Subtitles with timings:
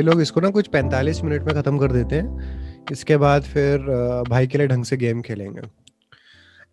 [0.00, 3.42] हैं भाई लोग इसको ना कुछ 45 मिनट में खत्म कर देते हैं इसके बाद
[3.42, 3.78] फिर
[4.30, 5.62] भाई के लिए ढंग से गेम खेलेंगे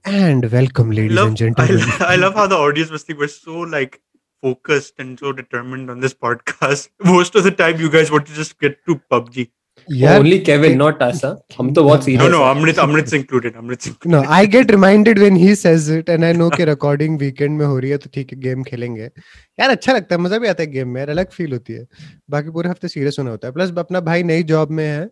[0.05, 3.59] and welcome ladies love, and gentlemen I, I love how the audience was we're so
[3.61, 4.01] like
[4.41, 6.89] focused and so determined on this podcast.
[7.03, 9.49] Most of the time, you guys want to just get to PUBG.
[9.91, 11.23] यार only Kevin not us
[11.57, 13.55] हम तो बहुत No, serious no, Amrit, Amrit's included.
[13.55, 14.11] Amrit's included.
[14.11, 17.65] No I get reminded when he says it and I know कि recording weekend में
[17.65, 20.63] हो रही है तो ठीक है गेम खेलेंगे। यार अच्छा लगता है मज़ा भी आता
[20.63, 21.85] है गेम में यार अलग फील होती है।
[22.29, 25.05] बाकी पूरे हफ़्ते सीरियस होना होता है। प्लस अपना भाई नई जॉब में है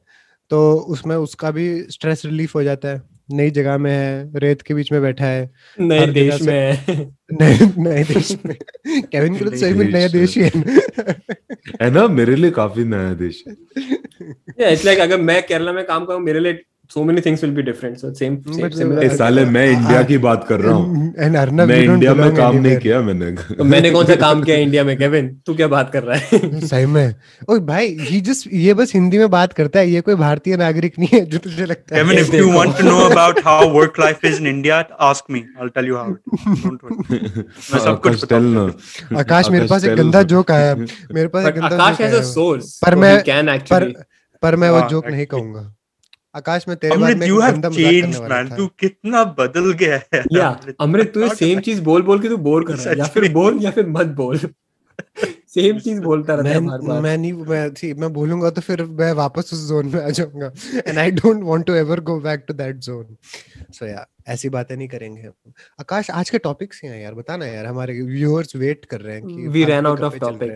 [0.52, 3.02] तो उसमें उसका भी स्ट्रेस रिलीफ हो जाता है।
[3.32, 6.96] नई जगह में है रेत के बीच में बैठा है नए देश में है।
[7.34, 8.56] नए नए देश में।
[8.88, 10.52] केविन के लिए तो सही में नया देश ही है।
[11.82, 13.54] है ना मेरे लिए काफ़ी नया देश है।
[14.72, 16.64] इट्स लाइक अगर मैं केरला में काम करूँ मेरे लिए
[16.94, 20.46] so many things will be different so same same similar साले मैं इंडिया की बात
[20.50, 22.78] कर रहा हूँ एंड अर्नब मैं इंडिया में काम नहीं.
[22.78, 26.04] किया मैंने तो मैंने कौन सा काम किया इंडिया में केविन तू क्या बात कर
[26.04, 27.16] रहा है सही में
[27.50, 31.00] ओए भाई ही जस्ट ये बस हिंदी में बात करता है ये कोई भारतीय नागरिक
[31.00, 33.58] नहीं है जो तुझे लगता है Kevin, if you देखो। want to know about how
[33.76, 35.44] work life is in India, ask me.
[35.60, 36.08] I'll tell you how.
[36.10, 36.64] It is.
[36.64, 37.20] Don't worry.
[37.74, 40.70] मैं सब कुछ आकाश टेल ना आकाश मेरे पास एक tell गंदा ना। जोक आया
[40.70, 40.76] है।
[41.14, 44.04] मेरे पास एक गंदा आकाश आया a source पर मैं- can पर actually
[44.44, 45.62] पर मैं वो हाँ, जोक नहीं कहूँगा
[46.36, 48.52] आकाश में तेरे बारे Amrit, में you एक have गंदा मज़ाक करने changed, वाला man.
[48.52, 50.24] था। तू कितना बदल गया है.
[50.34, 50.50] या
[50.82, 53.60] अमृत तू सेम चीज़ बोल बोल के तू बोर कर रहा है या फिर बोल
[53.64, 54.38] या फिर मत बोल।
[55.56, 58.84] सेम चीज़ बोलता रहता है बार बार मैं नहीं मैं सी मैं बोलूँगा तो फिर
[59.00, 60.52] मैं वापस उस जोन में आ जाऊँगा।
[60.88, 63.16] And I don't want to ever go back to that zone
[63.74, 65.30] so या ऐसी बातें नहीं करेंगे
[65.80, 69.48] आकाश आज के टॉपिक्स हैं यार बताना यार हमारे व्यूअर्स वेट कर रहे हैं कि
[69.48, 70.50] we फालतू ran out कब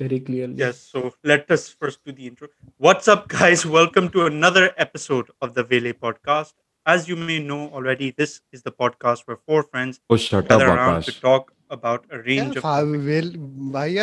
[0.00, 0.54] very clearly.
[0.56, 0.80] Yes.
[0.80, 2.48] So let us first do the intro.
[2.78, 3.66] What's up, guys?
[3.66, 6.54] Welcome to another episode of the Vele podcast.
[6.86, 11.04] As you may know already, this is the podcast where four friends oh, gather around
[11.04, 12.64] to talk about a range yeah, of.
[12.64, 13.30] Well,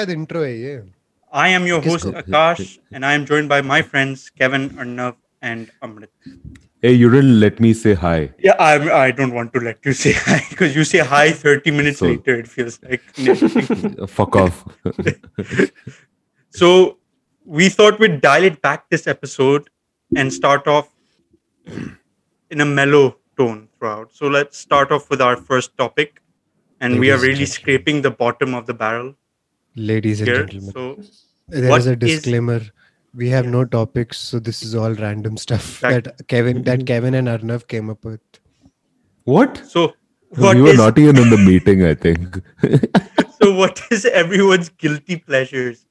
[0.05, 0.43] the intro.
[0.43, 0.81] Eh,
[1.31, 5.15] I am your host Akash, and I am joined by my friends Kevin, Arnav,
[5.49, 6.11] and Amrit.
[6.87, 8.15] A you didn't let me say hi
[8.47, 11.73] Yeah, I I don't want to let you say hi because you say hi 30
[11.79, 12.35] minutes So- later.
[12.43, 14.07] It feels like.
[14.17, 14.59] fuck off
[16.61, 16.97] So
[17.45, 19.69] we thought we'd dial it back this episode
[20.15, 20.89] and start off
[22.51, 24.13] in a mellow tone throughout.
[24.13, 26.21] So let's start off with our first topic.
[26.79, 29.13] And we are really scraping the bottom of the barrel
[29.75, 30.45] ladies and here.
[30.45, 30.83] gentlemen So
[31.49, 32.61] there what is a is- disclaimer
[33.21, 33.51] we have Yeah.
[33.51, 36.01] no topics so this is all random stuff Exactly.
[36.17, 36.91] that kevin that mm-hmm.
[36.91, 38.41] kevin and arnav came up with
[39.35, 39.85] what so
[40.29, 42.41] what you were is not even in the meeting I think
[43.41, 45.85] so what is everyone's guilty pleasures?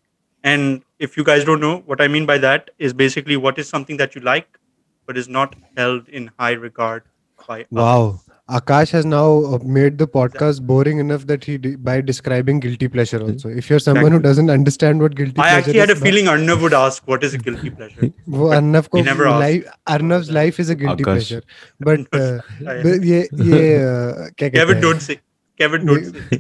[0.45, 3.69] And if you guys don't know, what I mean by that is basically what is
[3.69, 4.59] something that you like
[5.07, 7.05] but is not held in high regard
[7.49, 8.26] by others.
[8.46, 12.58] wow akash has now uh, made the podcast boring enough that he de- by describing
[12.64, 14.30] guilty pleasure also if you're someone who Exactly.
[14.30, 17.24] doesn't understand what guilty I pleasure actually had a is feeling Arnav would ask what
[17.28, 18.09] is a guilty pleasure.
[18.38, 19.44] वो अर्नव को He never asked.
[19.46, 21.14] life अर्नव's life is a guilty Akash.
[21.14, 21.42] pleasure
[21.80, 22.40] but uh,
[22.76, 23.22] I- but ये
[23.54, 25.20] ये uh, क्या कहते Kevin, हैं don't say.
[25.62, 26.40] Kevin, don't say.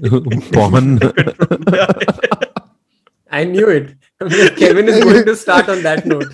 [0.57, 2.44] porn
[3.36, 3.86] I knew it
[4.58, 6.30] Kevin is going to start on that note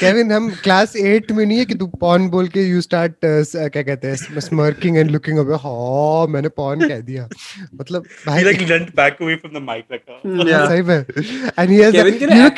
[0.00, 3.82] Kevin, हम class 8 में नहीं है कि तू पॉन बोल के यू स्टार्ट क्या
[3.82, 7.28] कहते हैं स्मर्किंग एंड लुकिंग अवे हाँ मैंने पॉन कह दिया
[7.80, 10.20] मतलब he भाई like leant back away from the mic like uh,
[10.50, 10.98] yeah सही में
[11.58, 12.50] and he has Kevin के you know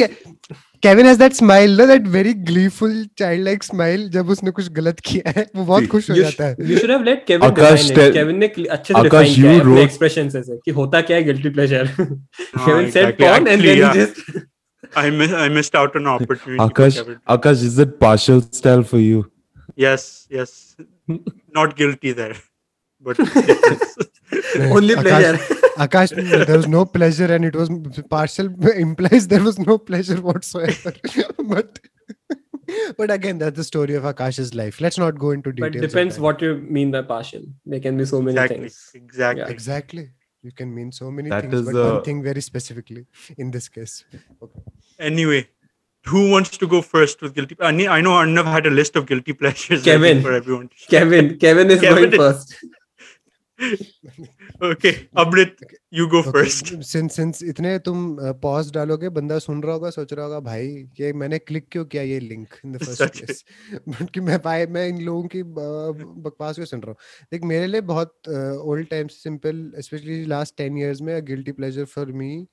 [0.86, 5.00] Kevin has that smile ना that very gleeful child like smile जब उसने कुछ गलत
[5.10, 7.84] किया है वो बहुत खुश हो जाता है sh- you should have let Kevin Akash,
[7.84, 7.98] define it.
[8.00, 11.24] tell- Kevin ने अच्छे से define किया है अपने expressions से कि होता क्या है
[11.30, 11.84] guilty pleasure.
[11.98, 13.26] हाँ, Kevin said exactly.
[13.26, 13.92] porn and Actually, then yeah.
[13.92, 14.42] he just
[15.02, 16.64] I missed I missed out on an opportunity.
[16.64, 16.98] Akash
[17.36, 19.22] Akash is it partial style for you
[19.82, 20.50] Yes, yes.
[21.60, 22.34] Not guilty there.
[23.06, 23.96] But yes.
[24.56, 25.36] Only Akash- pleasure.
[25.76, 27.68] Akash, there was no pleasure, and it was
[28.08, 30.94] partial implies there was no pleasure whatsoever.
[31.44, 31.80] but
[32.96, 34.80] but again, that's the story of Akash's life.
[34.80, 35.74] Let's not go into details.
[35.74, 37.42] But depends what you mean by partial.
[37.66, 38.58] There can be so many exactly.
[38.58, 38.90] things.
[38.94, 39.42] Exactly.
[39.42, 39.48] Yeah.
[39.48, 40.10] exactly.
[40.42, 43.06] You can mean so many That things, is but one thing very specifically
[43.38, 44.04] in this case.
[44.42, 44.60] Okay.
[44.98, 45.48] Anyway,
[46.04, 47.56] who wants to go first with guilty?
[47.60, 50.22] I, need, I know Arnav had a list of guilty pleasures Kevin.
[50.22, 50.68] for everyone.
[50.88, 52.64] Kevin, Kevin is Kevin going is- first.
[54.62, 56.72] Okay, Amrit, you go Okay, first.
[56.82, 60.66] Since since इतने तुम pause डालोगे बंदा सुन रहा होगा सोच रहा होगा भाई
[61.00, 63.44] ये मैंने क्लिक क्यों किया ये लिंक इन द फ़र्स्ट है। प्लेस
[63.88, 65.44] बट कि मैं भाई मैं इन लोगों की अ,
[66.26, 70.78] बकवास क्यों सुन रहा हूँ देख मेरे लिए बहुत old time simple specially last 10
[70.78, 72.46] years में guilty pleasure for me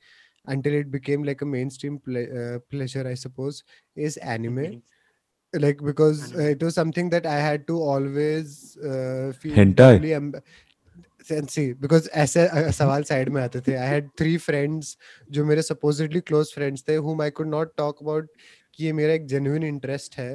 [0.48, 3.58] until it became like a mainstream ple- uh, pleasure i suppose
[4.06, 4.64] is anime
[5.54, 8.56] like because uh, it was something that i had to always
[8.92, 9.90] uh, feel Hentai?
[9.92, 10.40] deeply amb-
[11.28, 14.98] सेंसी because ऐसे सवाल side में आते थे। I had three friends
[15.32, 18.32] जो मेरे supposedly close friends थे whom I could not talk about
[18.74, 20.34] कि ये मेरा एक जेन्यून इंटरेस्ट है।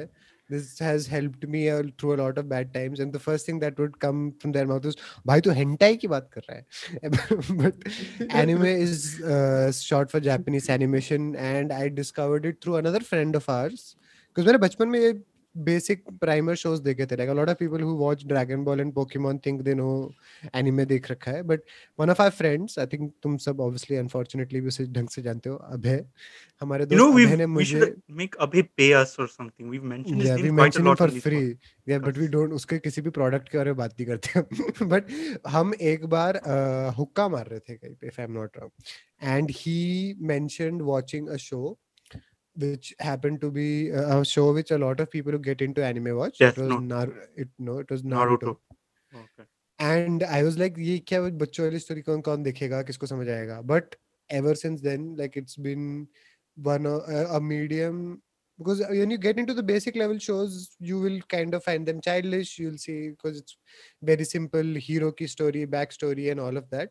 [0.49, 1.65] This has helped me
[1.99, 4.65] through a lot of bad times and the first thing that would come from their
[4.65, 4.91] mouth
[5.27, 6.65] भाई, तू hentai की बात कर रहा है?
[7.51, 9.07] But anime is
[9.75, 14.57] short for Japanese animation and I discovered it through another friend of ours because मेरे
[14.57, 15.11] बचपन में ये
[15.57, 19.37] बेसिक प्राइमर शोज़ देखे थे। Like lot of people who watch Dragon Ball and Pokemon
[19.45, 20.13] think they know
[20.55, 21.61] anime देख रखा है। But
[21.99, 25.49] one of our friends I think तुम सब ऑब्वियसली अनफॉर्चूनेटली भी उसे ढंग से जानते
[25.49, 26.05] हो अभय।
[26.61, 30.29] हमारे दोस्त you know, ने मुझे मेक अभय पे अस और something we mention this
[30.29, 31.55] we mention it for free
[31.89, 35.11] yeah but we don't उसके किसी भी प्रोडक्ट के बारे में बात नहीं करते बट
[35.47, 36.41] हम एक बार
[36.97, 38.71] हुक्का मार रहे थे कहीं पे if not wrong
[39.23, 41.77] and he mentioned watching a show
[42.56, 45.84] which happened to be uh, a show which a lot of people who get into
[45.84, 46.82] anime watch Death it was Note.
[46.82, 48.56] Nar- it no it was Naruto.
[48.56, 48.56] Naruto,
[49.22, 49.44] Okay.
[49.78, 53.62] and I was like ये क्या बच्चों वाली story कौन कौन देखेगा किसको समझ आएगा
[53.66, 53.96] but
[54.30, 56.06] ever since then like it's been
[56.56, 58.20] one uh, a, a medium
[58.58, 62.00] because when you get into the basic level shows you will kind of find them
[62.00, 63.56] childish you'll see because it's
[64.02, 66.90] very simple hero ki story backstory and all of that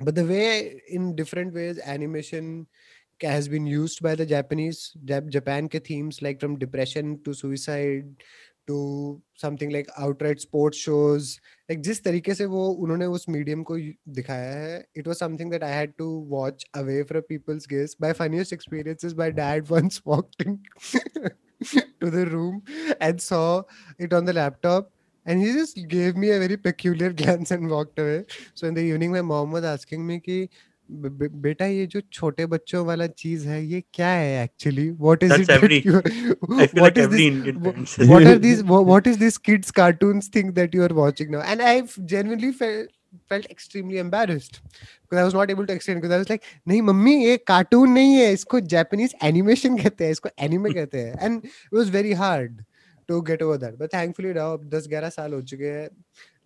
[0.00, 5.28] but the way in different ways animation ca- has been used by the japanese Jap-
[5.30, 8.24] japan ke themes like from depression to suicide
[8.66, 13.76] to something like outright sports shows like जिस तरीके से वो उन्होंने उस medium को
[13.78, 17.94] you- दिखाया है it was something that I had to watch away from people's gaze.
[18.04, 20.58] My funniest experiences, my dad once walked in
[22.00, 22.62] to the room
[23.00, 23.62] and saw
[23.98, 24.90] it on the laptop
[25.26, 28.24] and he just gave me a very peculiar glance and walked away.
[28.54, 30.48] So in the evening my mom was asking me कि
[30.89, 35.33] बे, बेटा ये जो छोटे बच्चों वाला चीज़ है ये क्या है actually what is
[35.33, 35.51] it
[36.77, 37.09] what is
[38.01, 41.61] what are this what is this kids cartoons think that you are watching now and
[41.61, 42.51] I genuinely
[43.27, 46.81] felt extremely embarrassed because I was not able to explain because I was like नहीं
[46.81, 51.15] mummy ये cartoon नहीं है इसको Japanese animation कहते हैं इसको anime कहते हैं.
[51.21, 52.61] And it was very hard
[53.09, 55.89] to get over that but thankfully now 10 11 साल हो चुके हैं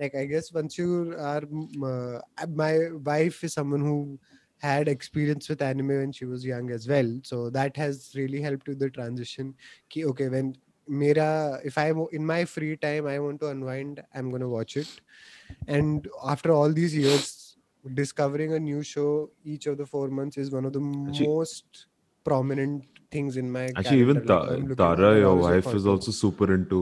[0.03, 0.89] like i guess once you
[1.31, 2.73] are mm, uh, my
[3.11, 3.97] wife is someone who
[4.67, 7.07] had experience with anime when she was young as well.
[7.29, 9.55] So that has really helped with the transition.
[9.89, 10.53] Ki, okay when
[10.99, 14.77] mera if i'm in my free time i want to unwind i'm going to watch
[14.81, 14.87] it.
[15.67, 17.57] And after all these years
[17.99, 21.87] discovering a new show each of the four months is one of the Actually- most
[22.23, 24.25] prominent things in my Actually, even.
[24.25, 26.81] Like, Ta- Tara, your wife, is also super into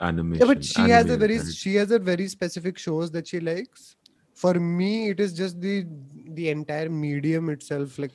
[0.00, 0.46] animation.
[0.46, 1.54] yeah but she has a very right?
[1.54, 3.96] she has a very specific shows that she likes
[4.34, 5.86] for me it is just the
[6.30, 8.12] the entire medium itself like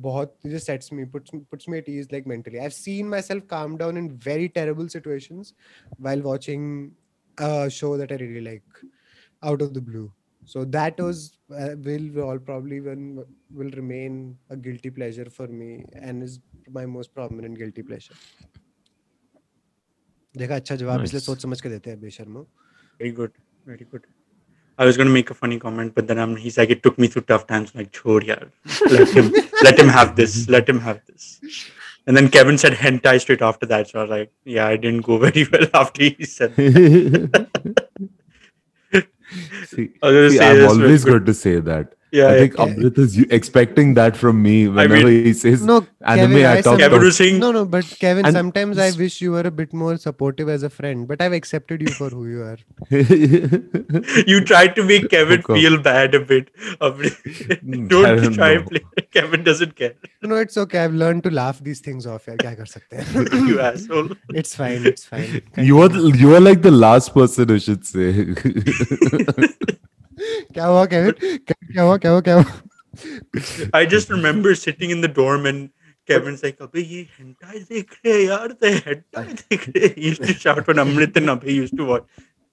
[0.00, 3.46] bahut it just sets me puts puts me at ease like mentally i've seen myself
[3.46, 5.54] calm down in very terrible situations
[5.98, 6.92] while watching
[7.38, 8.62] a show that i really like
[9.42, 10.10] out of the blue
[10.44, 15.84] so that was uh, will all probably when will remain a guilty pleasure for me
[15.94, 16.40] and is
[16.70, 18.14] my most prominent guilty pleasure
[20.37, 21.25] देखा अच्छा जवाब इसलिए Nice.
[21.25, 22.47] सोच समझ के देते हैं बेशर्मो
[23.01, 23.31] Very good.
[23.69, 24.05] Very good.
[24.83, 27.07] I was gonna make a funny comment, but then I'm, he's like, it took me
[27.13, 27.73] through tough times.
[27.79, 28.47] Like, chhod yaar.
[28.95, 29.31] Let him,
[29.67, 30.37] let him have this.
[30.55, 31.27] Let him have this.
[32.05, 33.89] And then Kevin said hentai straight after that.
[33.93, 36.55] So I was like, yeah, I didn't go very well after he said.
[36.55, 37.49] that.
[39.65, 41.11] see, I was gonna see, say I'm this, but always good.
[41.13, 41.93] good to say that.
[42.12, 42.74] Yeah, I think okay.
[42.74, 46.32] Amrit is expecting that from me whenever I mean, he says no, anime.
[46.32, 47.20] Kevin, I, I talk about.
[47.40, 50.62] No, no, but Kevin, and sometimes I wish you were a bit more supportive as
[50.62, 52.58] a friend, but I've accepted you for who you are.
[54.26, 56.54] you tried to make Kevin feel bad a bit.
[56.82, 57.88] Amrit.
[57.88, 58.84] don't, don't try and play.
[59.10, 59.94] Kevin doesn't care.
[60.20, 60.80] No, it's okay.
[60.84, 62.26] I've learned to laugh these things off.
[62.28, 64.10] you asshole.
[64.34, 64.84] It's fine.
[64.86, 65.40] It's fine.
[65.54, 65.64] Continue.
[65.64, 65.90] You are
[66.24, 68.34] you are like the last person who should say.
[70.53, 71.37] क्या हुआ Kevin?
[71.47, 71.97] क्या हुआ?
[71.97, 72.21] क्या हुआ?
[72.21, 72.61] क्या हुआ?
[73.73, 75.69] I just remember sitting in the dorm and
[76.09, 80.07] Kevin's like, "अबे ये hentai देख रहे हैं यार, the hentai देख रहे हैं." He
[80.11, 82.05] used to shout when Amrit and Abhay used to watch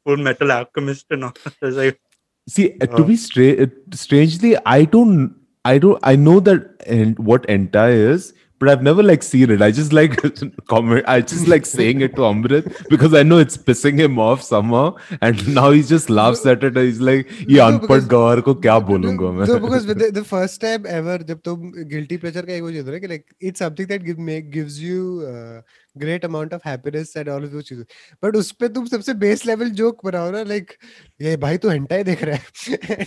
[0.07, 1.33] Full Metal Alchemist and all.
[1.63, 2.01] I was like,
[2.47, 3.67] See, uh, Uh, to be stra- uh,
[3.99, 5.35] strangely, I don't,
[5.65, 9.63] I don't, I know that and what hentai is, but I've never like seen it.
[9.67, 10.13] I just like
[10.73, 11.05] comment.
[11.15, 14.85] I just like saying it to Amrit because I know it's pissing him off somehow,
[15.21, 16.77] and now he just laughs at it.
[16.77, 20.11] And he's like, "ये No, अनपढ़ because- गवार को क्या बोलूंगा मैं?" So because the,
[20.21, 23.13] the first time ever जब तुम guilty pleasure का एक वो चीज होता है कि
[23.15, 25.61] like it's something that give make gives you uh,
[25.96, 27.84] great amount of happiness and all दो चीज़ें
[28.24, 30.72] बट उस पर तुम सबसे बेस लेवल जोक बनाओ ना लाइक
[31.20, 33.06] ये भाई तू हेंटाई देख रहा है.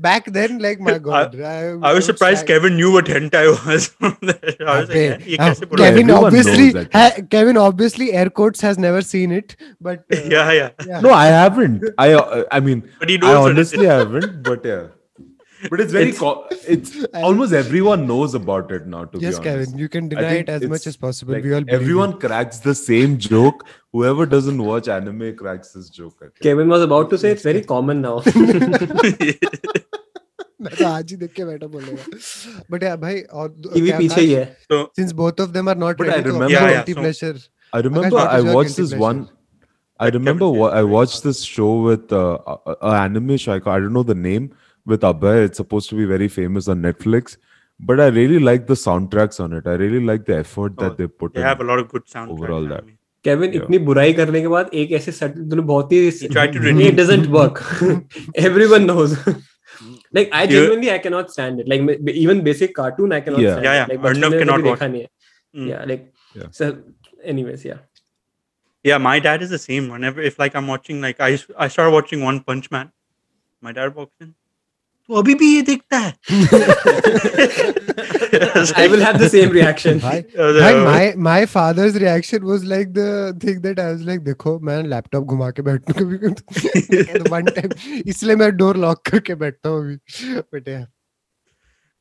[0.00, 4.90] Back then like my God I was surprised Kevin knew what hentai was I was
[4.90, 6.70] like ये कैसे बोल Kevin obviously
[7.36, 12.12] Kevin obviously air quotes has never seen it but yeah yeah no I haven't I
[12.14, 14.80] I mean I honestly haven't but yeah
[15.61, 15.77] but uh, Yeah, yeah.
[15.77, 15.77] yeah.
[15.77, 15.77] No, I haven't.
[15.77, 15.77] I uh, I mean, But he I knows what it honestly is.
[15.77, 15.77] haven't, but yeah.
[15.77, 19.05] But it's very It's- co- it's almost everyone knows about it now.
[19.05, 20.97] To yes be honest, Kevin you can I deny think it as much it's as
[20.97, 21.85] possible like we all believe you.
[21.85, 23.65] everyone cracks the same joke.
[23.93, 26.15] Whoever doesn't watch anime cracks this joke.
[26.21, 26.39] I think.
[26.41, 28.21] Kevin was about to say it's very common now.
[30.61, 34.21] मैं तो आज ही देख के बैठा बोलेगा but यार भाई और टीवी क्या पीछे
[34.21, 36.69] ही है So, since both of them are not But I ready to remember- Yeah,
[36.69, 37.35] yeah, guilty so- pleasure
[37.73, 39.03] I remember what I is your watched guilty this pleasure?
[39.03, 39.19] one.
[39.99, 40.91] I Like remember Kevin wa- said, I yeah.
[40.95, 43.53] watched this show with uh, a, a anime show.
[43.53, 44.49] I ca- I don't know the name
[44.85, 45.35] with Abhay.
[45.45, 47.37] It's supposed to be very famous on Netflix.
[47.79, 49.67] But I really like the soundtracks on it.
[49.67, 51.47] I really like the effort Oh, that they put they in.
[51.47, 52.31] have a lot of good soundtracks.
[52.39, 52.85] Overall I that.
[52.85, 52.95] mean.
[53.25, 53.61] Kevin Yeah.
[53.63, 56.65] इतनी बुराई करने के बाद एक ऐसे सट तूने बहुत ही He tried to it
[56.67, 56.95] redeem.
[56.99, 57.61] doesn't work
[58.43, 59.15] everyone knows
[60.17, 63.41] like I You- genuinely I cannot stand it like me- even basic cartoon I cannot
[63.45, 63.53] Yeah.
[63.57, 63.79] stand Yeah, it.
[63.79, 63.87] yeah.
[63.93, 65.09] like बचपन Arnav में cannot कभी watch देखा नहीं है
[65.57, 65.67] Mm.
[65.73, 66.05] yeah like
[66.41, 66.49] Yeah.
[66.61, 66.69] so
[67.35, 67.83] anyways yeah
[68.87, 69.87] Yeah, my dad is the same.
[69.93, 71.31] Whenever if like I'm watching like I
[71.65, 72.91] I started watching One Punch Man,
[73.67, 74.29] my dad walks in.
[75.12, 76.12] तो अभी भी ये देखता है
[78.82, 83.08] I will have the same reaction भाई भाई my my father's reaction was like the
[83.42, 87.74] thing that I was like देखो मैं लैपटॉप घुमा के बैठूं कभी कभी one time
[88.14, 89.96] इसलिए मैं डोर लॉक करके बैठता हूँ अभी
[90.54, 90.86] बट यार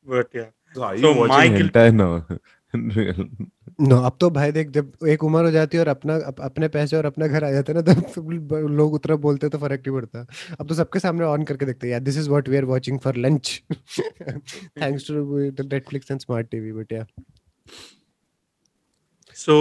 [0.05, 0.49] but yeah.
[0.75, 2.13] So my guilt- hentai now?
[2.99, 3.25] Real.
[3.81, 6.67] No अब तो भाई देख जब एक उम्र हो जाती है और अपना अप, अपने
[6.67, 8.29] पैसे और अपना घर आ जाते हैं ना तब
[8.79, 10.25] लोग उतना बोलते तो फ़र्क नहीं पड़ता
[10.59, 12.99] अब तो सबके सामने ऑन करके देखते हैं यार this is what we are watching
[12.99, 17.05] for lunch thanks to Netflix and smart TV but yeah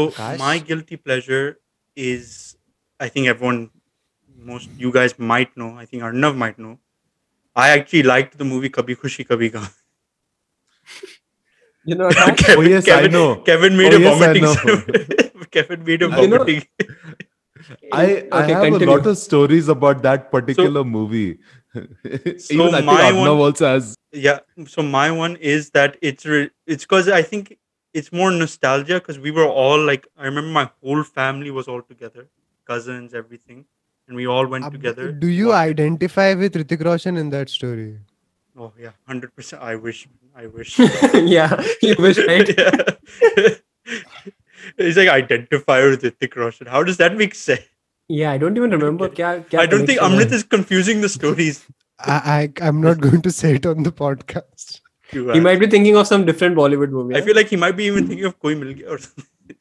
[0.08, 0.38] Akash?
[0.38, 1.58] my guilty pleasure
[1.96, 2.56] is
[3.00, 3.60] I think everyone
[4.38, 6.78] most you guys might know, I think Arnav might know.
[7.56, 9.68] I actually liked the movie Kabhi Khushi Kabhi Gum.
[11.84, 13.36] You know Akash, Kevin, Oh, yes, I Kevin, know.
[13.36, 15.50] Kevin made Oh, a yes, vomiting sound.
[15.50, 16.64] Kevin made a You know- vomiting.
[17.92, 18.88] I, I Okay, have continue.
[18.88, 21.38] a lot of stories about that particular movie.
[21.74, 22.38] Even I
[22.72, 23.94] think my one- also has.
[24.12, 24.40] yeah.
[24.66, 27.58] So my one is that it's re- it's because I think
[27.94, 31.82] it's more nostalgia because we were all like I remember my whole family was all
[31.82, 32.28] together,
[32.66, 33.66] cousins, everything,
[34.08, 35.12] and we all went together.
[35.12, 37.98] do you identify with Hrithik Roshan in that story
[38.58, 39.62] Oh yeah, hundred percent.
[39.62, 40.08] I wish.
[40.35, 40.71] I wish.
[41.35, 43.55] yeah you wish right yeah.
[44.77, 46.67] It's like identify with Hrithik Roshan.
[46.67, 47.65] How does that make sense?
[48.15, 50.39] yeah I don't even remember क्या क्या I don't think connection Amrit है.
[50.39, 51.61] is confusing the stories.
[51.99, 54.73] I, I I'm not going to say it on the podcast
[55.13, 55.41] You he are.
[55.45, 57.25] might be thinking of some different Bollywood movie I yeah?
[57.29, 59.57] feel like he might be even thinking of Koi Mil Gaya or something.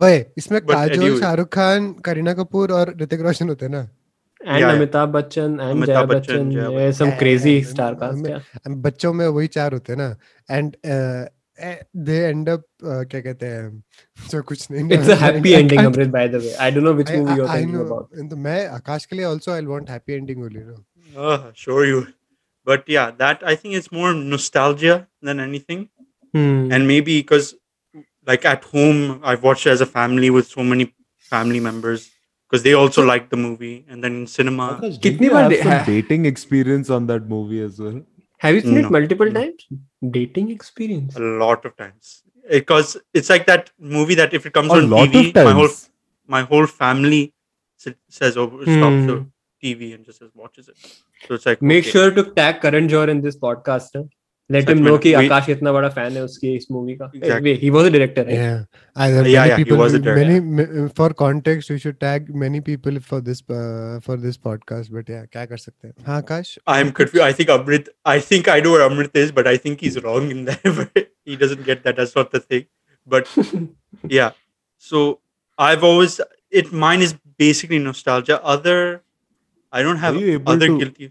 [0.00, 1.20] ओए इसमें But Kajol anyway.
[1.20, 3.80] Shahrukh Khan Kareena Kapoor और ऋतिक रोशन होते हैं ना
[4.45, 9.73] and Amitabh Bachchan and Jaya Bachchan ये some crazy star cast बच्चों में वही चार
[9.73, 10.15] होते हैं ना।
[10.49, 10.75] एंड
[12.05, 13.83] दे एंड अप क्या कहते हैं
[14.31, 17.11] सो कुछ नहीं it's a happy ending Amrit by the way I don't know which
[17.11, 20.59] movie you are talking about मैं आकाश के लिए also I want happy ending only
[20.59, 22.01] no sure you
[22.67, 24.95] but yeah that I think it's more nostalgia
[25.25, 25.85] than anything
[26.73, 27.53] and maybe because
[28.27, 30.85] like at home i've watched it as a family with so many
[31.31, 32.03] family members.
[32.53, 33.83] because they also liked the movie.
[33.89, 37.95] And then in cinema, kitni baar have dating experience on that movie as well.
[38.37, 39.39] Have you seen no, it multiple no.
[39.39, 39.65] times?
[40.17, 41.15] Dating experience.
[41.15, 42.21] A lot of times.
[42.47, 45.69] Because it's like that movie that if it comes a on TV, my whole
[46.27, 47.33] my whole family
[47.77, 48.75] says, "Oh, hmm.
[48.75, 49.17] stops the
[49.63, 50.77] TV and just watches it."
[51.27, 51.95] So it's like make okay.
[51.97, 53.97] sure to tag Karan Johar in this podcast.
[54.01, 54.03] Huh?
[54.53, 57.11] Let him know कि आकाश इतना बड़ा fan है उसकी इस movie का।
[57.43, 58.43] वे ही was a director yeah
[59.27, 63.41] yeah yeah he was a director for context we should tag many people for this
[64.05, 65.95] for this podcast but yeah क्या कर सकते हैं?
[66.07, 66.57] हाँ Akash?
[66.67, 69.77] I am confuse I think Amrit I think I do Amrit is but I think
[69.81, 72.63] he is wrong in that he doesn't get that that's not the thing
[73.07, 74.31] but yeah
[74.89, 75.09] so
[75.59, 76.21] I have always
[76.53, 78.97] it is is basically nostalgia other
[79.73, 80.15] I don't have
[80.47, 81.09] other guilty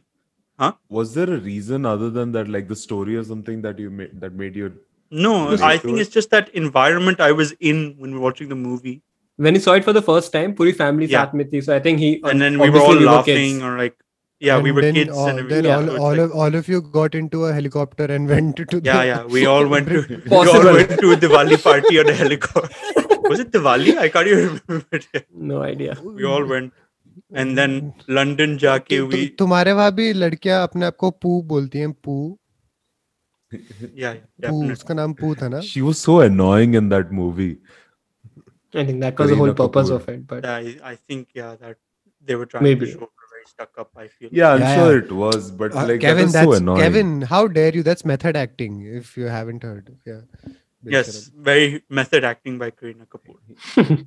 [0.62, 3.94] huh was there a reason other than that like the story or something that you
[4.00, 4.72] made that made you
[5.28, 5.32] no
[5.70, 9.00] i think it's just that environment i was in when we were watching the movie
[9.36, 11.24] when he saw it for the first time puri family yeah.
[11.24, 13.62] sat with you so i think he uh, and then we were all we laughing
[13.62, 14.02] or like
[14.46, 16.68] yeah, and we were kids, all, and then yeah, all, all like, of all of
[16.68, 18.80] you got into a helicopter and went to.
[18.82, 20.02] Yeah, the, yeah, we all went to.
[20.28, 20.62] Possible.
[20.62, 22.68] We all went to a Diwali party on a helicopter.
[23.30, 23.96] Was it Diwali?
[23.98, 25.00] I can't even remember.
[25.14, 25.28] It.
[25.32, 25.96] No idea.
[26.02, 26.72] We all went
[27.40, 27.74] and then
[28.08, 32.16] London जाके तु, तु, तुम्हारे वहाँ भी लड़कियाँ अपने आप को पू बोलती हैं पू
[33.52, 37.50] yeah, yeah पू उसका नाम पू था ना She was so annoying in that movie.
[38.74, 39.96] I think that was the Kareena whole purpose Kapoor.
[40.02, 40.26] of it.
[40.26, 41.76] But I, I think yeah that
[42.30, 42.86] they were trying Maybe.
[42.86, 43.90] to show her very stuck up.
[43.96, 44.30] I feel.
[44.40, 45.02] Yeah, I'm Yeah, sure yeah.
[45.04, 46.80] it was, but Uh, like Kevin, that that's so annoying.
[46.84, 47.12] Kevin.
[47.34, 47.82] How dare you?
[47.90, 48.80] That's method acting.
[49.02, 50.20] If you haven't heard, yeah.
[50.96, 54.06] Yes, very method acting by Kareena Kapoor.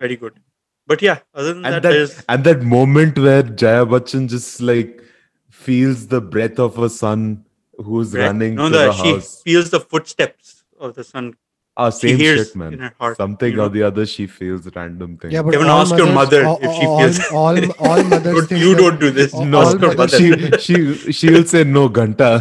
[0.00, 0.40] very good.
[0.86, 2.24] But yeah, other than and that, that there's...
[2.26, 5.02] that moment where Jaya Bachchan just like
[5.50, 7.44] feels the breath of her son
[7.78, 8.26] who's right.
[8.26, 9.42] running no, to the, the she house.
[9.42, 11.34] feels the footsteps of the son.
[11.78, 12.90] Ah, same shit, man.
[12.98, 13.66] Heart, Something you know?
[13.66, 15.34] or the other, she feels random things.
[15.34, 17.32] Yeah, but Even ask mothers, your mother all, if she feels.
[17.32, 18.50] All, all, all mothers.
[18.50, 19.34] you that, don't do this.
[19.34, 20.16] No, ask your mother.
[20.16, 22.40] She, she, she will say no, Ganta.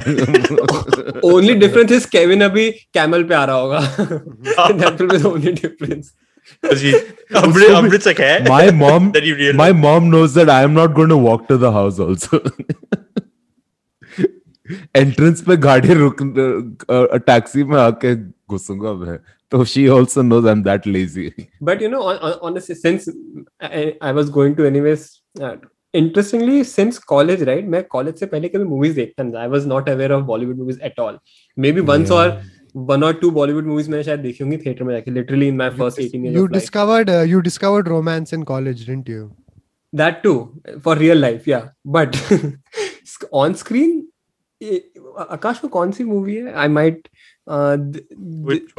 [1.24, 4.78] only difference is Kevin abhi camel pe aa raha hoga.
[4.78, 6.14] that will be the only difference.
[6.61, 8.45] Because he Amrit, Amrit's like, eh?
[8.49, 9.57] my mom, that you realize.
[9.57, 11.99] my mom knows that I am not going to walk to the house.
[11.99, 12.41] Also,
[14.95, 16.23] entrance पे गाड़ी रुक
[17.27, 18.15] taxi में आके
[18.51, 19.19] घुसूंगा मैं
[19.51, 21.33] तो she also knows I'm that lazy.
[21.61, 23.09] But you know, on, on, honestly, since
[23.61, 25.57] I, I was going to anyways, uh,
[25.93, 27.67] interestingly, since college, right?
[27.75, 29.45] मैं college से पहले कभी movies देखता नहीं था.
[29.45, 31.19] I was not aware of Bollywood movies at all.
[31.67, 32.17] Maybe once Yeah.
[32.17, 32.43] or
[32.76, 35.70] one और two Bollywood movies मैंने शायद देखी होंगी थिएटर में जाके literally in my
[35.70, 39.30] first 18 years you discovered you discovered romance in college didn't you
[39.94, 40.34] that too
[40.86, 42.16] for real life yeah but
[43.34, 44.02] on screen
[45.32, 46.54] Akash को कौन सी मूवी है?
[46.54, 47.08] I might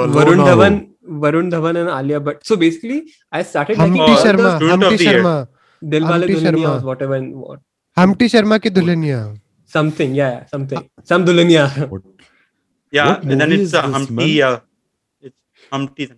[0.01, 0.81] Varun Dhawan
[1.25, 5.47] Varun Dhawan and Alia but so basically I started Humpty Sharma Humpty Sharma
[5.83, 7.61] Dil Wale Dulhania whatever what
[7.97, 9.21] Humpty Sharma Ki Dulhania
[9.71, 11.67] something yeah something some Dulhania
[12.99, 13.09] yeah.
[13.11, 13.25] What?
[13.25, 14.31] and then it's uh, Humpty.
[14.43, 14.59] Uh,
[15.21, 15.37] it's
[15.73, 16.09] Humpty.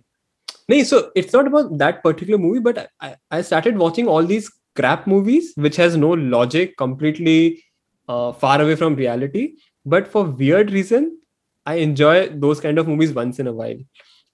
[0.71, 4.49] No, so it's not about that particular movie, but I, I started watching all these
[4.75, 7.63] crap movies which has no logic, completely
[8.07, 9.45] uh, far away from reality.
[9.85, 11.09] But for weird reason,
[11.65, 13.79] I enjoy those kind of movies once in a while.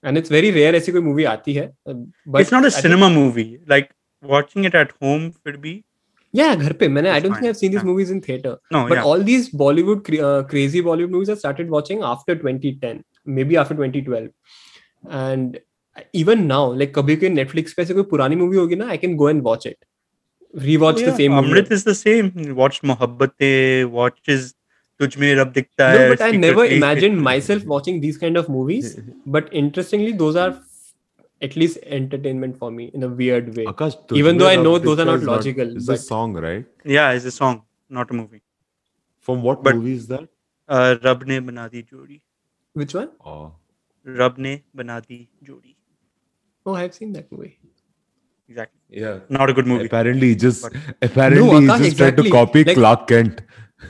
[0.02, 1.66] And it's very rare ऐसी कोई movie आती है.
[1.88, 1.94] uh,
[2.26, 3.58] But it's not a I think- cinema movie.
[3.66, 3.90] Like
[4.22, 5.74] watching it at home would be
[6.36, 7.90] Yeah, घर पे मैंने I don't fine, think I've seen these yeah.
[7.90, 8.56] movies in theater.
[8.76, 8.82] no.
[8.88, 9.04] But yeah.
[9.10, 13.04] all these Bollywood uh, crazy Bollywood movies I started watching after 2010,
[13.38, 14.28] maybe after 2012.
[15.20, 15.60] And
[16.12, 19.16] even now, like कभी कोई Netflix पे ऐसे कोई पुरानी movie होगी ना, I can
[19.22, 19.78] go and watch it.
[20.66, 21.66] Rewatch Oh, the yeah, same movie.
[21.70, 22.30] Is the same.
[22.36, 24.54] He watched Mohabbatein, watches
[25.18, 26.08] Mein Rab Dikhta no, Hai.
[26.08, 28.98] but I never imagined myself watching these kind of movies.
[29.26, 30.58] But interestingly, those are
[31.42, 33.64] at least entertainment for me in a weird way.
[33.66, 36.64] Akash, Even though I know those are not is logical, It's a song, right?
[36.84, 38.42] Yeah, it's a song, not a movie.
[39.20, 40.28] From what But- movie is that?
[40.68, 42.20] Uh, Rab ne bana di jodi.
[42.72, 43.10] Which one?
[43.24, 43.52] Oh,
[44.04, 45.76] Rab ne bana di jodi.
[46.64, 47.58] Oh, I've seen that movie.
[48.48, 48.80] Exactly.
[49.00, 49.18] yeah.
[49.28, 49.86] Not a good movie.
[49.86, 53.42] Apparently, he just But- apparently No, he Akash, just tried to copy Like, Clark Kent.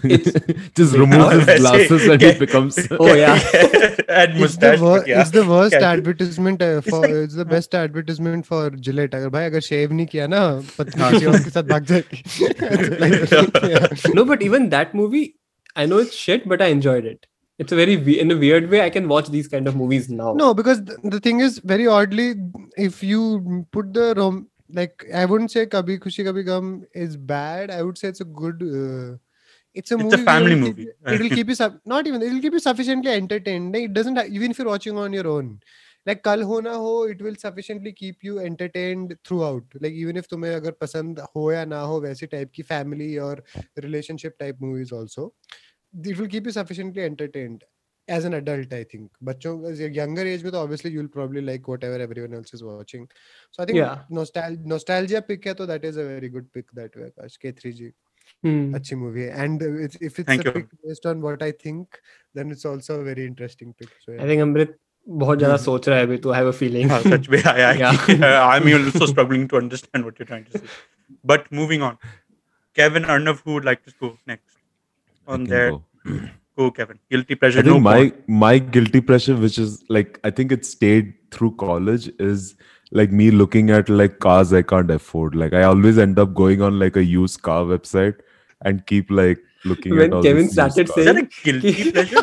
[0.04, 0.34] it's-
[0.80, 2.78] just Like, removes how- his glasses and he becomes.
[3.00, 3.34] Oh, yeah.
[3.34, 4.80] and It's the, mustache.
[4.80, 5.22] wor- but yeah.
[5.22, 5.90] it's the worst Yeah.
[5.92, 9.16] advertisement uh, It's for like- it's the best advertisement for Gillette.
[9.16, 10.42] अगर भाई अगर शेव नहीं किया ना
[10.78, 12.24] पत्नी किसी और के साथ भाग जाएगी
[13.04, 14.14] Like, yeah.
[14.20, 15.26] no, but even that movie,
[15.76, 17.28] I know it's shit, but I enjoyed it.
[17.64, 18.80] It's a very we- in a weird way.
[18.86, 20.34] I can watch these kind of movies now.
[20.44, 22.30] No, because the, the thing is very oddly,
[22.86, 24.48] if you put the rom
[24.80, 26.72] like I wouldn't say Kabhi Khushi Kabhi Gum
[27.06, 27.70] is bad.
[27.78, 28.64] I would say it's a good.
[28.64, 29.18] Uh,
[29.83, 30.17] it's a It's a movie.
[30.17, 30.87] where family it'll movie.
[30.91, 32.23] you- It'll keep you sub- not even.
[32.29, 33.77] It'll keep you sufficiently entertained.
[33.83, 35.51] It doesn't ha- even if you're watching on your own.
[36.09, 39.79] Like कल हो ना हो, it will sufficiently keep you entertained throughout.
[39.87, 43.43] Like even if तुम्हें अगर पसंद हो या ना हो वैसी type की family और
[43.87, 45.25] relationship type movies also,
[46.05, 47.65] it will keep you sufficiently entertained
[48.17, 51.41] as an adult i think बच्चों as a younger age में तो obviously you'll probably
[51.47, 53.07] like whatever everyone else is watching
[53.57, 54.05] so i think Yeah.
[54.19, 57.89] nostalgia nostalgia pick है तो that is a very good pick that way Akash k3g
[57.89, 58.06] Hmm.
[58.46, 60.54] अच्छी movie है and uh, it's, if it's Thank a you.
[60.54, 62.00] pick based on what i think
[62.40, 64.26] then it's also a very interesting pick so I yeah.
[64.32, 64.78] think Amrit
[65.10, 66.90] बहुत ज्यादा सोच रहा है अभी तो I have a feeling.
[66.90, 68.48] हाँ, सच में, I, I, Yeah.
[68.48, 70.66] I'm also struggling to understand what you're trying to say.
[71.32, 71.98] But moving on,
[72.76, 74.58] Kevin Arnav, who would like to go next
[75.28, 75.84] I on can their go.
[76.58, 77.00] go, Kevin.
[77.10, 77.60] Guilty pleasure.
[77.60, 78.38] I think no my porn.
[78.44, 82.56] my guilty pleasure, which is like I think it stayed through college, is
[82.92, 85.36] like me looking at like cars I can't afford.
[85.36, 88.22] Like I always end up going on like a used car website
[88.63, 92.23] And keep like looking When at all Kevin these started Is that a guilty pleasure?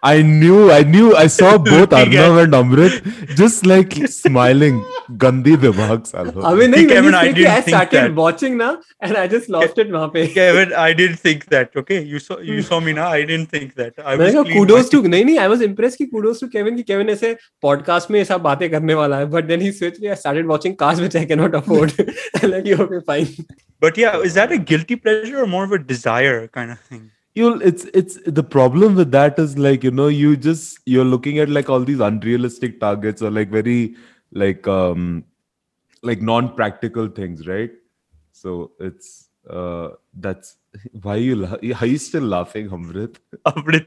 [0.00, 4.76] I knew, I knew, I saw both Arnav and Amrit just like smiling.
[5.22, 6.40] Gandhi Dibhag सालो.
[6.50, 8.14] अभी नहीं when Kevin, I didn't I think started that.
[8.14, 8.68] watching ना
[9.02, 10.26] and I just lost it वहाँ पे.
[10.34, 11.74] Kevin, I didn't think that.
[11.82, 13.08] Okay, you saw you saw me now.
[13.08, 13.98] I didn't think that.
[14.04, 16.84] I was clean kudos to नहीं नहीं I was impressed कि kudos to Kevin कि
[16.92, 20.14] Kevin ऐसे podcast में ये सब बातें करने वाला है but then he switched I
[20.24, 23.34] started watching cars which I cannot afford I'm like okay fine
[23.80, 27.10] But yeah, is that a guilty pleasure or more of a desire kind of thing?
[27.38, 31.38] you'll it's it's the problem with that is like you know you just you're looking
[31.38, 33.94] at like all these unrealistic targets or like very
[34.32, 35.24] like um
[36.02, 37.70] like non-practical things right
[38.32, 40.56] so it's uh that's
[41.02, 42.68] why you la- are you still laughing?
[42.68, 43.86] Amrit, Amrit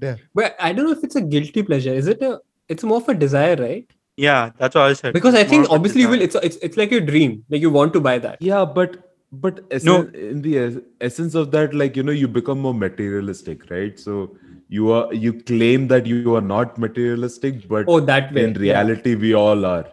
[0.00, 1.92] yeah But I don't know if it's a guilty pleasure.
[1.92, 2.40] Is it a?
[2.68, 3.86] It's more of a desire, right?
[4.16, 5.12] yeah, that's what I said.
[5.14, 6.20] Because I think more obviously you will.
[6.28, 7.44] It's it's it's like your dream.
[7.48, 8.42] Like you want to buy that.
[8.48, 8.96] yeah but
[9.44, 9.94] but No.
[10.28, 14.36] in the es- essence of that like you know you become more materialistic right so
[14.76, 18.44] you are you claim that you are not materialistic but Oh, that way.
[18.44, 18.62] in yeah.
[18.66, 19.84] reality we all are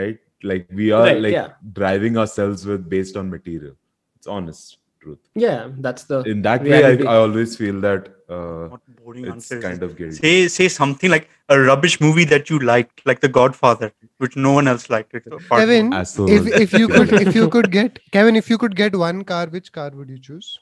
[0.00, 0.18] right
[0.52, 1.48] like we are Right, like yeah.
[1.80, 3.76] driving ourselves with based on material
[4.16, 6.18] it's honest truth Yeah, that's the.
[6.34, 6.92] in that way I.
[7.14, 10.68] I always feel that uh, What boring it's answer is kind of guilty Say say
[10.76, 13.88] something like a rubbish movie that you liked, like The Godfather,
[14.24, 15.12] which no one else liked.
[15.18, 15.92] Like, apart from- Kevin
[16.38, 19.42] if if you could if you could get Kevin if you could get one car
[19.58, 20.52] which car would you choose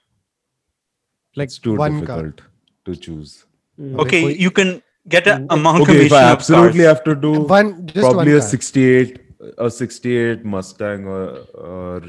[1.36, 2.46] like it's too one car difficult
[2.90, 3.34] to choose
[3.80, 3.98] Mm.
[4.02, 4.70] okay, you can
[5.12, 6.88] get an Mm, amalgamation okay if i absolutely cars.
[6.88, 9.20] have to do one just probably one a car 68
[9.66, 11.22] a 68 mustang or
[11.70, 12.02] or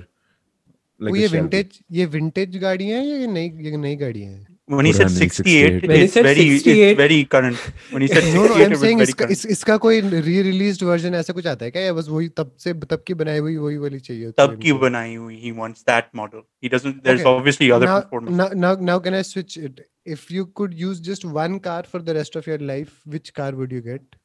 [1.06, 4.86] like ये vintage ये vintage गाड़ियाँ हैं या ये नई ये नई गाड़ियाँ हैं When
[4.88, 6.04] he said 68, 68.
[6.04, 7.58] It's very 68 it's very current.
[7.94, 9.32] When he said 68, no I am it was very इसका current.
[9.32, 10.00] इस, इसका कोई
[10.50, 13.40] रिलीज्ड वर्जन ऐसा कुछ आता है क्या या बस वही तब से तब की बनाई
[13.40, 16.44] हुई वही वाली चाहिए है तब की बनाई हुई, he wants that model.
[16.66, 17.04] He doesn't.
[17.08, 17.34] There's Okay.
[17.34, 18.38] obviously other now, performance.
[18.38, 19.82] now now now can I switch it
[20.18, 23.50] if you could use just one car for the rest of your life which car
[23.62, 24.16] would you get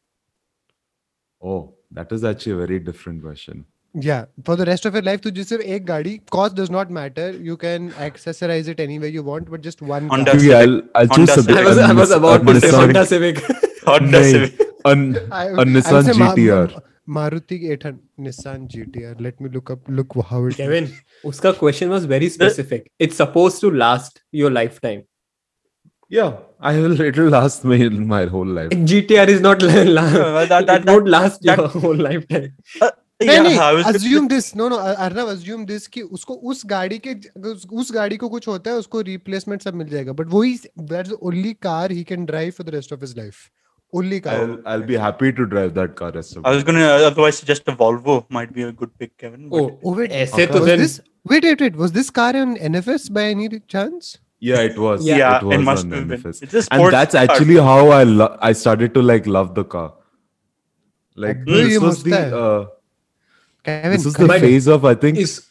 [1.42, 1.58] oh
[1.98, 3.64] that is actually a very different question
[3.94, 7.30] yeah for the rest of your life to just have a cost does not matter
[7.30, 10.40] you can accessorize it any way you want but just one Honda car.
[10.40, 10.56] Civic.
[10.56, 11.56] I'll, I'll choose Honda Civic.
[11.56, 13.38] I, was, I was about to say Honda Civic
[13.84, 20.44] Honda Civic a Nissan GTR Maruti 800 Nissan GTR let me look up look how
[20.44, 20.92] it Kevin
[21.24, 25.04] uska question was very specific it's supposed to last your lifetime
[26.10, 26.98] yeah, I will.
[27.02, 28.70] It will last me my whole life.
[28.70, 30.14] GTR is not last.
[30.14, 32.56] that, that, that, won't last that, your whole lifetime.
[32.80, 32.90] Uh,
[33.22, 37.14] नहीं नहीं this no no Arnav assume this कि उसको उस गाड़ी के
[37.76, 41.52] उस गाड़ी को कुछ होता है उसको रिप्लेसमेंट सब मिल जाएगा। बट वही that's only
[41.62, 43.34] car he can drive for the rest of his life
[43.92, 47.70] only car I will be happy to drive that car I was gonna otherwise suggest
[47.70, 49.50] a Volvo might be a good pick Kevin
[49.84, 51.00] oh wait ऐसे तो this
[51.32, 55.04] wait wait wait was this car an NFS by any chance Yeah, it was.
[55.04, 56.68] Yeah, it, was it must NFS.
[56.74, 58.02] and that's actually how I
[58.48, 59.86] I started to like love the car.
[61.18, 62.20] Like, this was the.
[62.40, 62.66] Uh,
[63.64, 65.46] Kevin, this is the phase of I think is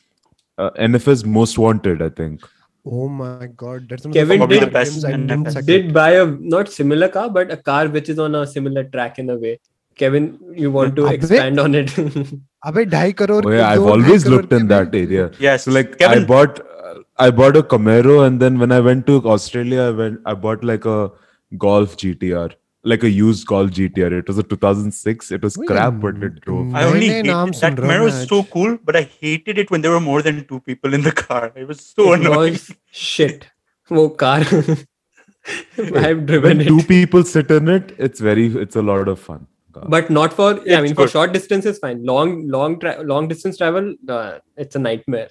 [0.58, 2.02] uh, NFS Most Wanted.
[2.02, 2.42] I think.
[2.86, 7.52] Oh my God, that's Kevin did, the best did buy a not similar car, but
[7.52, 9.60] a car which is on a similar track in a way.
[9.96, 11.92] Kevin, you want to expand on it?
[12.66, 15.32] Oh yeah, I've always looked in that area.
[15.40, 15.64] Yes.
[15.64, 16.24] So like, Kevin.
[16.24, 19.92] I bought, uh, I bought a Camaro, and then when I went to Australia, I
[19.92, 21.12] went, I bought like a
[21.58, 22.54] Golf GTR
[22.87, 26.41] like a used Golf GTR it was a 2006 it was Wait, crap but it
[26.47, 28.29] drove I only नए नए नाम hated soon that रहा हूँ Camaro मैं was आज।
[28.33, 31.13] so cool, but I hated it when there were more than two people in the
[31.21, 31.43] car.
[31.65, 32.57] It was so it annoying.
[32.59, 32.67] was
[33.05, 33.47] shit.
[33.91, 34.41] वो car.
[36.03, 36.69] I've driven when it.
[36.69, 39.47] two people sit in it it's very it's a lot of fun
[39.95, 41.11] but not for yeah, I It's mean for good.
[41.15, 45.31] short distances fine long long tra- long distance travel uh, it's a nightmare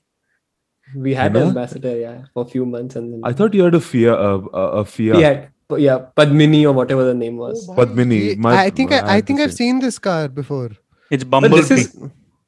[1.05, 1.49] we had You an know?
[1.49, 4.39] ambassador yeah for a few months and then I thought you had a Fiat uh,
[4.61, 7.59] a- a Fiat Fiat yeah, Padmini or whatever the name was.
[7.75, 10.71] Padmini, ये- my- I think I, I I think have I've seen this car before.
[11.17, 11.61] It's But Bumblebee.
[11.61, 11.85] this is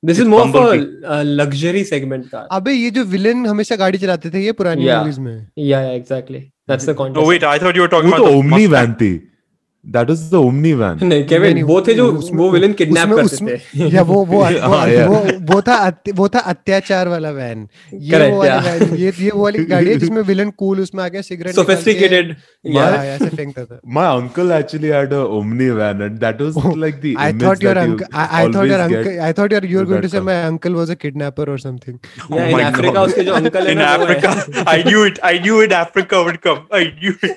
[0.09, 1.05] this is It's more of a Bumblebee.
[1.17, 2.41] uh, luxury segment car.
[2.57, 4.99] अबे ये जो villain हमेशा गाड़ी चलाते थे ये पुरानी Yeah.
[4.99, 5.31] मूवीज में
[5.69, 6.41] Yeah, yeah, exactly.
[6.71, 7.23] That's the context.
[7.23, 8.73] oh wait, I thought you were talking वो about तो the ओमनी Mustang.
[8.75, 9.11] वैन थी
[9.84, 13.88] that is the Omni van नहीं केविन वो थे जो वो विलन किडनैप करते थे।
[13.88, 14.42] या वो वो
[15.08, 15.76] वो वो था
[16.14, 19.96] वो था अत्याचार वाला वैन ये वो वाला वैन ये ये वो वाली गाड़ी है
[20.02, 22.34] जिसमें विलन कूल उसमें आ गया सिगरेट सोफिस्टिकेटेड
[22.66, 27.00] या ऐसे फेंकता था। My uncle actually had a Omni van and that was like
[27.00, 30.02] the I thought your uncle I thought your uncle I thought your you are going
[30.02, 31.98] to say my uncle was a kidnapper or something
[32.38, 35.72] या in Africa उसके जो uncle है in Africa I knew it I knew it
[35.72, 37.36] Africa would come I knew it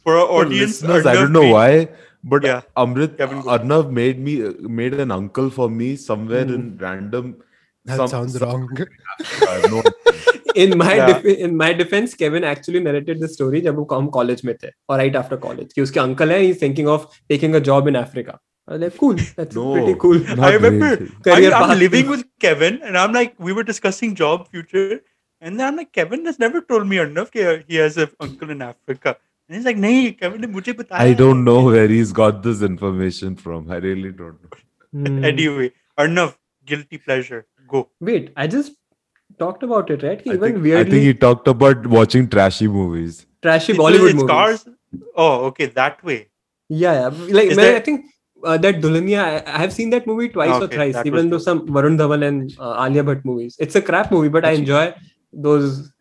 [0.00, 0.02] it.
[0.02, 1.88] For our For audience, listeners, I Arnav don't know made- why,
[2.24, 2.60] but Yeah.
[2.84, 3.50] Amrit Kevin, go.
[3.58, 4.36] Arnav made me
[4.82, 7.34] made an uncle for me somewhere in random.
[7.88, 8.62] that sounds wrong
[9.48, 9.80] I have no
[10.62, 11.10] in my Yeah.
[11.10, 14.70] def- in my defense Kevin actually narrated the story जब वो हम college में थे
[14.88, 17.98] or right after college कि उसके uncle है he's thinking of taking a job in
[18.00, 18.34] Africa
[18.66, 19.66] I was like cool that's No.
[19.76, 20.88] pretty cool not I remember.
[20.96, 21.12] really.
[21.28, 21.78] Career I'm, I'm path.
[21.84, 25.00] living with Kevin, and I'm like, we were discussing job future,
[25.40, 27.30] and then I'm like, Kevin has never told me enough.
[27.38, 29.14] that He has an uncle in Africa,
[29.50, 31.00] and he's like, नहीं, Kevin ने मुझे बताया.
[31.00, 33.70] I don't know where he's got this information from.
[33.70, 34.58] I really don't know.
[34.92, 35.24] Hmm.
[35.24, 37.46] Anyway, Arnav, guilty pleasure.
[37.68, 37.88] Go.
[38.00, 38.74] wait I just
[39.38, 42.28] talked about it right कि I even think, I weirdly think he talked about watching
[42.34, 43.26] trashy movies.
[43.42, 44.68] trashy It's- Bollywood it's movies cars.
[45.16, 46.28] Oh, okay, that way.
[46.68, 47.08] Yeah, yeah.
[47.38, 48.06] Like Is man, there- I think
[48.44, 51.28] uh, that Dulhania, I, I have seen that movie twice or Okay, thrice, that even
[51.30, 53.56] was though some Varun Dhawan and uh, Alia Bhatt movies.
[53.58, 54.94] It's a crap movie, but I enjoy
[55.32, 55.92] those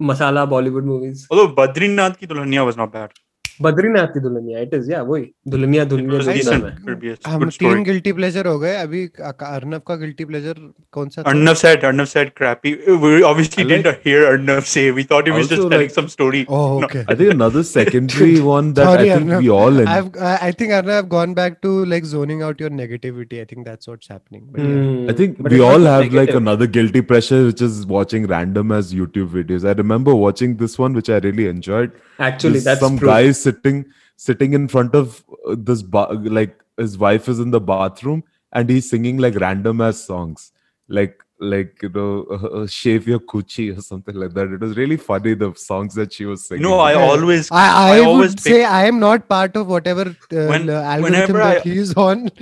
[0.00, 1.26] masala Bollywood movies
[1.58, 3.25] Badrinath Ki Dulhania was not bad
[3.62, 8.74] Badrinath Ki Dulhania it is या वही दुल्हनिया दुल्हनिया हम तीन guilty pleasure हो गए।
[8.76, 10.54] अभी अर्णव का guilty pleasure
[10.92, 12.72] कौन सा Arnav said Arnav said crappy
[13.04, 16.98] we obviously didn't hear Arnav say we thought he was just telling some story okay
[16.98, 20.92] I think another secondary one that I think we all I have I think Arnav
[20.92, 25.14] have gone back to like zoning out your negativity I think that's what's happening I
[25.20, 29.64] think we all have like another guilty pressure which is watching random ass YouTube videos.
[29.66, 33.08] I remember watching this one which I really enjoyed Actually, There's that's some true.
[33.08, 33.84] guy sitting
[34.16, 38.68] sitting in front of uh, this ba- like his wife is in the bathroom and
[38.70, 40.52] he's singing like random ass songs,
[40.88, 44.48] like like you know, uh, uh, shave your coochie or something like that.
[44.50, 46.62] It was really funny the songs that she was singing.
[46.62, 46.98] No, I Yeah.
[47.10, 47.50] always.
[47.52, 51.02] I, I, I always would say I am not part of whatever uh, When- algorithm
[51.02, 52.30] whenever that I- he is on.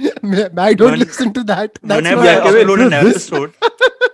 [0.56, 1.76] I don't When- listen to that.
[1.82, 3.52] That's whenever not I Yeah, Kevin, upload no, an episode,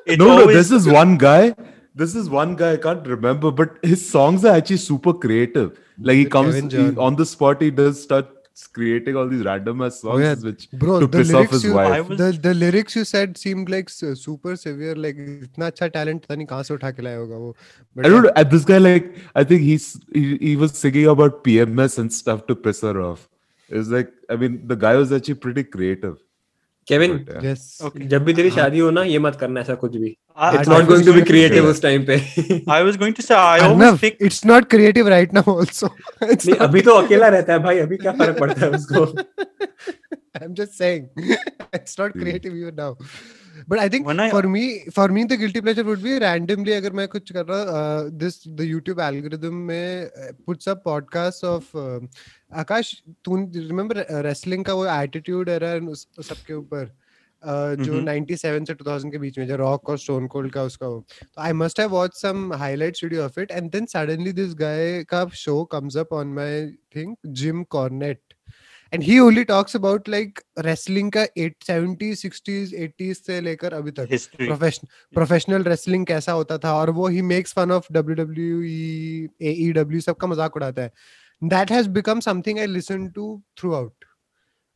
[0.06, 1.54] it's no, no, this is one guy
[1.95, 5.77] This is one guy I can't remember, but his songs are actually super creative.
[5.99, 6.97] Like he The comes Kevin he- John.
[7.09, 8.31] on the spot, he does start
[8.73, 10.35] creating all these random ass songs, Oh, yeah.
[10.49, 11.93] which Bro, to the piss off lyrics his you wife.
[11.93, 14.95] I was- the the lyrics you said seemed like su- super severe.
[15.05, 17.55] Like इतना अच्छा talent पता नहीं कहाँ से उठा के लाया होगा वो.
[17.95, 18.33] But I don't yeah, know.
[18.43, 19.09] And this guy, like,
[19.43, 19.87] I think he's
[20.19, 23.27] he, he was singing about PMS and stuff to piss her off.
[23.69, 26.17] It's like, I mean, the guy was actually pretty creative.
[26.90, 27.12] Kevin
[27.44, 28.06] yes okay.
[28.06, 31.04] जब भी तेरी शादी हो ना ये मत करना ऐसा कुछ भी। It's not going
[31.06, 32.16] to be creative उस टाइम पे।
[32.72, 35.86] I was going to say I almost think it's not creative right now also
[36.66, 39.04] अभी तो अकेला रहता है भाई अभी क्या फ़र्क पड़ता है उसको?
[40.36, 41.34] I am just saying
[41.74, 42.94] it's not creative you know
[43.68, 44.62] but I think for me
[44.96, 48.60] for me the guilty pleasure would be randomly अगर मैं कुछ कर रहा दिस द
[48.60, 50.10] यूट्यूब एल्गोरिथम में
[50.46, 51.76] puts up podcast of
[52.52, 55.50] Akash तू remember wrestling का वो attitude
[55.88, 56.84] उस सबके ऊपर?
[57.42, 58.04] uh, जो Mhm.
[58.04, 61.52] 97 से 2000 के बीच में जो रॉक और स्टोन कोल्ड का उसका तो I
[61.52, 65.64] must have watch some highlights video of it and then suddenly this guy का show
[65.64, 68.20] comes up on my thing Jim Cornette
[68.92, 74.10] and he only talks about like wrestling का 870 60s 80s से लेकर अभी तक।
[74.46, 76.74] Professional professional wrestling कैसा होता था?
[76.74, 80.92] और वो ही makes fun of WWE AEW सबका मज़ाक उड़ाता है।
[81.43, 84.05] That has become something I listen to through out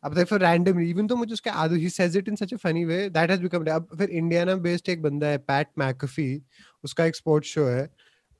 [0.03, 2.58] अब देख फिर रैंडमली इवन तो मुझे उसके आदू ही says it in such a
[2.58, 6.29] funny way that has become अब फिर इंडियाना बेस्ड एक बंदा है पैट मैकफी
[6.84, 7.89] उसका एक स्पोर्ट्स शो है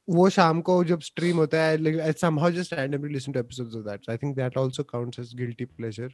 [0.08, 3.76] वो शाम को जब स्ट्रीम होता है like, I somehow just randomly listen to episodes
[3.76, 4.06] of that.
[4.06, 6.10] So I think that also counts as guilty pleasure.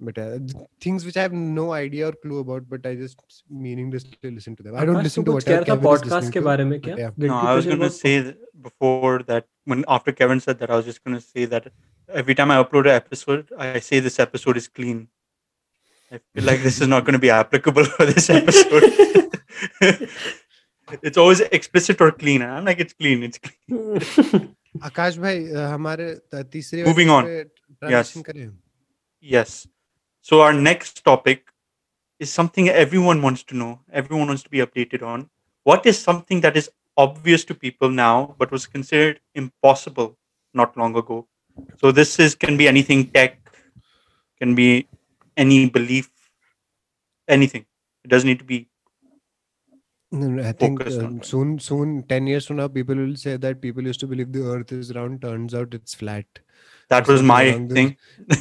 [0.00, 3.22] But uh, th- things which I have no idea or clue about, but I just
[3.62, 4.76] meaninglessly listen to them.
[4.76, 6.32] I don't Akash, listen तू to कुछ whatever कह रहा था Kevin is podcast listening
[6.34, 7.10] के to, बारे में but क्या yeah.
[7.16, 8.36] No, Guilty I was pleasure going to about- say th-
[8.68, 11.66] before that when after Kevin said that I was just going to say that
[12.22, 15.00] every time I upload an episode, I say this episode is clean.
[16.12, 18.86] I feel like this is not going to be applicable for this episode.
[21.02, 22.42] it's always explicit or clean.
[22.42, 23.22] and I'm like, it's clean.
[23.22, 24.54] It's clean.
[24.84, 27.24] आकाश भाई uh, हमारे त- तीसरे Moving वाले on.
[27.24, 28.12] पे Yes.
[28.12, 28.50] transition करें
[29.34, 29.66] Yes.
[30.23, 31.49] So our next topic
[32.17, 33.81] is something everyone wants to know.
[33.91, 35.29] Everyone wants to be updated on.
[35.63, 40.17] What is something that is obvious to people now, but was considered impossible
[40.53, 41.27] not long ago?
[41.77, 43.37] So this is can be anything tech,
[44.39, 44.87] can be
[45.35, 46.09] any belief,
[47.27, 47.65] anything.
[48.05, 48.69] It doesn't need to be.
[50.13, 53.35] No, no, I think Focus um, soon, soon, ten years from now, people will say
[53.37, 55.21] that people used to believe the Earth is round.
[55.23, 56.25] Turns out it's flat.
[56.89, 57.97] That was something my along those- thing.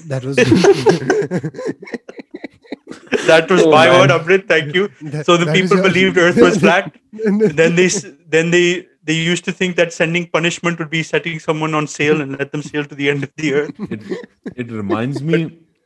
[0.09, 0.37] That was.
[3.27, 4.01] That was Oh, my man.
[4.01, 4.49] word, Amrit.
[4.49, 4.89] Thank you.
[5.03, 6.95] That- So the people believed Earth was flat.
[7.13, 7.89] then they
[8.37, 12.21] then they they used to think that sending punishment would be setting someone on sail
[12.21, 13.75] and let them sail to the end of the earth.
[13.91, 14.01] It,
[14.57, 15.39] it reminds me.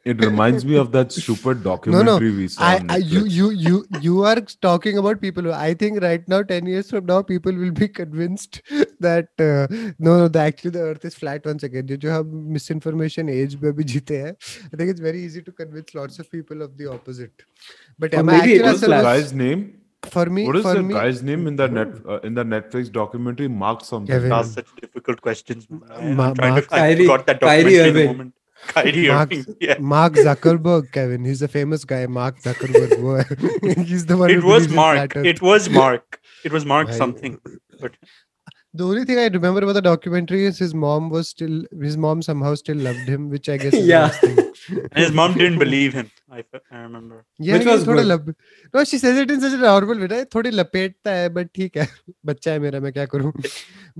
[0.05, 2.37] It reminds me of that stupid no, documentary no.
[2.37, 2.63] we saw.
[2.63, 3.31] I, on I, you, Netflix.
[3.31, 5.43] you, you, you are talking about people.
[5.43, 8.63] Who, I think right now, ten years from now, people will be convinced
[8.99, 9.67] that uh,
[9.99, 11.85] no, no, the, actually the Earth is flat once again.
[11.85, 14.33] जो जो हम misinformation age में भी जीते हैं,
[14.73, 17.45] I think it's very easy to convince lots of people of the opposite.
[17.99, 19.63] But Or yeah, my maybe it actual was What's the answer was guy's name?
[20.09, 20.47] for me.
[20.47, 23.47] What is for the me, guy's name in the net uh, in the Netflix documentary?
[23.47, 24.15] Mark something.
[24.15, 24.31] Kevin.
[24.31, 25.69] Ask such difficult questions.
[25.69, 25.83] man.
[25.91, 26.75] I, Ma- am trying Mark- to.
[26.75, 28.33] I Kyrie- forgot that Kyrie documentary in the Irving.
[28.55, 28.55] moment.
[28.73, 29.55] Kyrie Mark, Irving.
[29.59, 29.77] Yeah.
[29.79, 31.23] Mark Zuckerberg, Kevin.
[31.25, 32.05] He's a famous guy.
[32.17, 32.97] Mark Zuckerberg.
[33.05, 33.85] वो है.
[33.91, 34.29] He's the one.
[34.29, 34.97] It who was believes in Mark.
[34.97, 35.31] flat Earth.
[35.35, 36.19] It was Mark.
[36.49, 36.97] It was Mark Bhai.
[37.05, 37.39] something.
[37.85, 37.95] But
[38.79, 42.21] The only thing I remember about the documentary is his mom was still his mom
[42.27, 44.05] somehow still loved him, which I guess is Yeah.
[44.19, 44.77] the worst thing.
[44.83, 46.11] and his mom didn't believe him.
[46.37, 47.17] I, fe- I remember.
[47.47, 48.07] Yeah, Which ये was थोड़ा good.
[48.11, 48.29] लब
[48.77, 51.77] no she says it in such a normal way ना थोड़ी लपेटता है but ठीक
[51.81, 51.87] है
[52.31, 53.31] बच्चा है मेरा मैं क्या करूं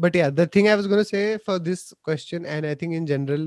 [0.06, 3.00] but yeah the thing I was going to say for this question and I think
[3.02, 3.45] in general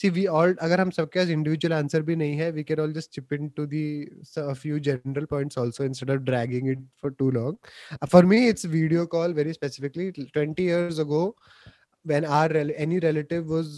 [0.00, 2.92] see we all अगर हम सबके पास individual answer भी नहीं है we can all
[2.98, 3.84] just chip into the
[4.32, 7.56] so a few general points also instead of dragging it for too long
[7.98, 11.22] Uh, for me it's video call very specifically 20 years ago
[12.04, 13.74] when our any relative was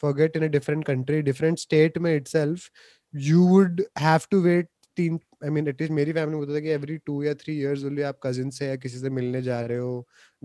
[0.00, 2.70] forget in a different country different state में itself
[3.14, 6.70] you would have to wait तीन I mean at least मेरी family में होता था कि
[6.70, 9.78] every two या three years only आप cousin से या किसी से मिलने जा रहे
[9.78, 9.92] हो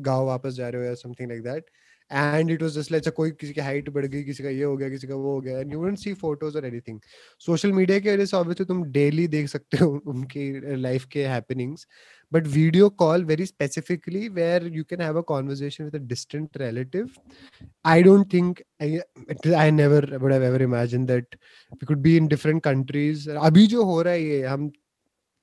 [0.07, 1.69] गाँव वापस जा रहे हो या something like that
[2.13, 4.75] and it was just like कोई किसी की हाइट बढ़ गई किसी का ये हो
[4.77, 6.99] गया किसी का वो हो गया and you won't see photos और एनीथिंग
[7.41, 11.87] सोशल मीडिया की वजह से ऑब्वियसली तुम डेली देख सकते हो उनकी लाइफ के happenings
[12.31, 17.19] but video call very specifically where you can have a conversation with a distant relative
[17.85, 18.99] i don't think i,
[19.55, 21.35] I never would have ever imagined that
[21.81, 24.71] we could be in different countries अभी जो हो रहा है ये हम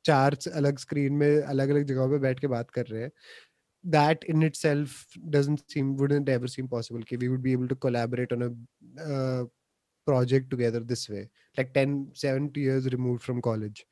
[0.04, 3.10] चार अलग screen में अलग अलग जगहों पे बैठ के बात कर रहे हैं
[3.84, 7.74] that in itself doesn't seem wouldn't ever seem possible okay, we would be able to
[7.74, 9.44] collaborate on a uh,
[10.06, 13.86] project together this way like 10 70 years removed from college.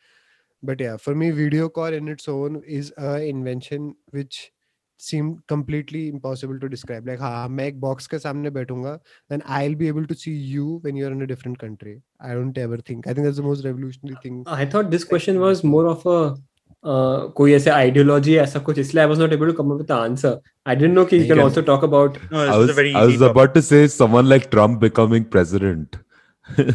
[0.62, 4.52] But yeah for me video call in its own is a invention which
[5.00, 7.06] seemed completely impossible to describe.
[7.06, 8.98] Like ha Mac box ke samne baitunga
[9.28, 12.02] then i'll be able to see you when you're in a different country.
[12.20, 13.06] I don't ever think.
[13.06, 16.36] I think that's the most revolutionary thing i thought this question was more of a
[16.83, 19.87] uh, कोई ऐसे ideology ऐसा कुछ इसलिए I was not able to come up with
[19.87, 20.33] the answer.
[20.65, 22.63] I didn't know कि you नहीं can can- also talk about No, this I is
[22.63, 23.31] was a very I easy was topic.
[23.35, 25.95] about to say someone like Trump becoming president.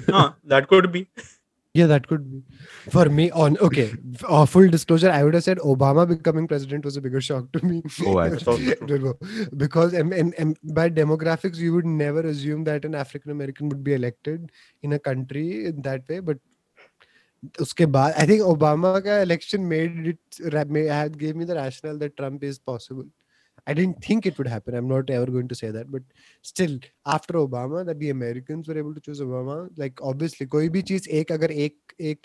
[0.08, 1.08] No, that could be.
[1.78, 2.38] yeah that could be
[2.92, 3.82] for me on okay
[4.20, 7.50] f- uh, full disclosure I would have said Obama becoming president was a bigger shock
[7.56, 7.76] to me
[8.12, 8.88] Oh, That's also true.
[8.92, 9.12] No, no,
[9.64, 13.84] because and, and, and by demographics you would never assume that an African American would
[13.90, 14.50] be elected
[14.88, 16.38] in a country in that way but
[17.61, 20.55] उसके बाद I think Obama का election made it
[20.91, 23.09] had give me the rational that Trump is possible
[23.67, 26.03] I didn't think it would happen I am not ever going to say that but
[26.45, 30.81] still after Obama that the Americans were able to choose Obama like obviously कोई भी
[30.91, 32.21] चीज़ एक अगर एक एक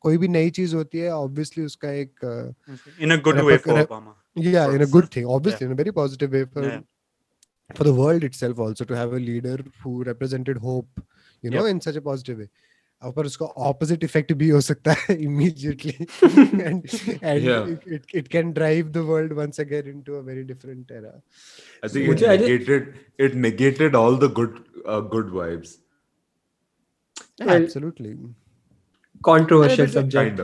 [0.00, 2.24] कोई भी नई चीज़ होती है ऑब्वियसली उसका एक
[3.00, 5.90] in a good way for Obama या in a good thing obviously in a very
[6.00, 6.68] positive way for
[7.70, 11.02] for the world itself also to have a leader who represented hope
[11.42, 12.48] you know in such a positive way
[13.10, 16.06] पर उसका opposite effect भी हो सकता है immediately
[16.60, 16.82] and
[17.22, 21.20] and it it can drive the world once again into a very different era
[21.82, 24.58] I think it negated it negated all the good
[25.10, 25.78] good vibes
[27.42, 28.12] absolutely
[29.24, 30.40] controversial subject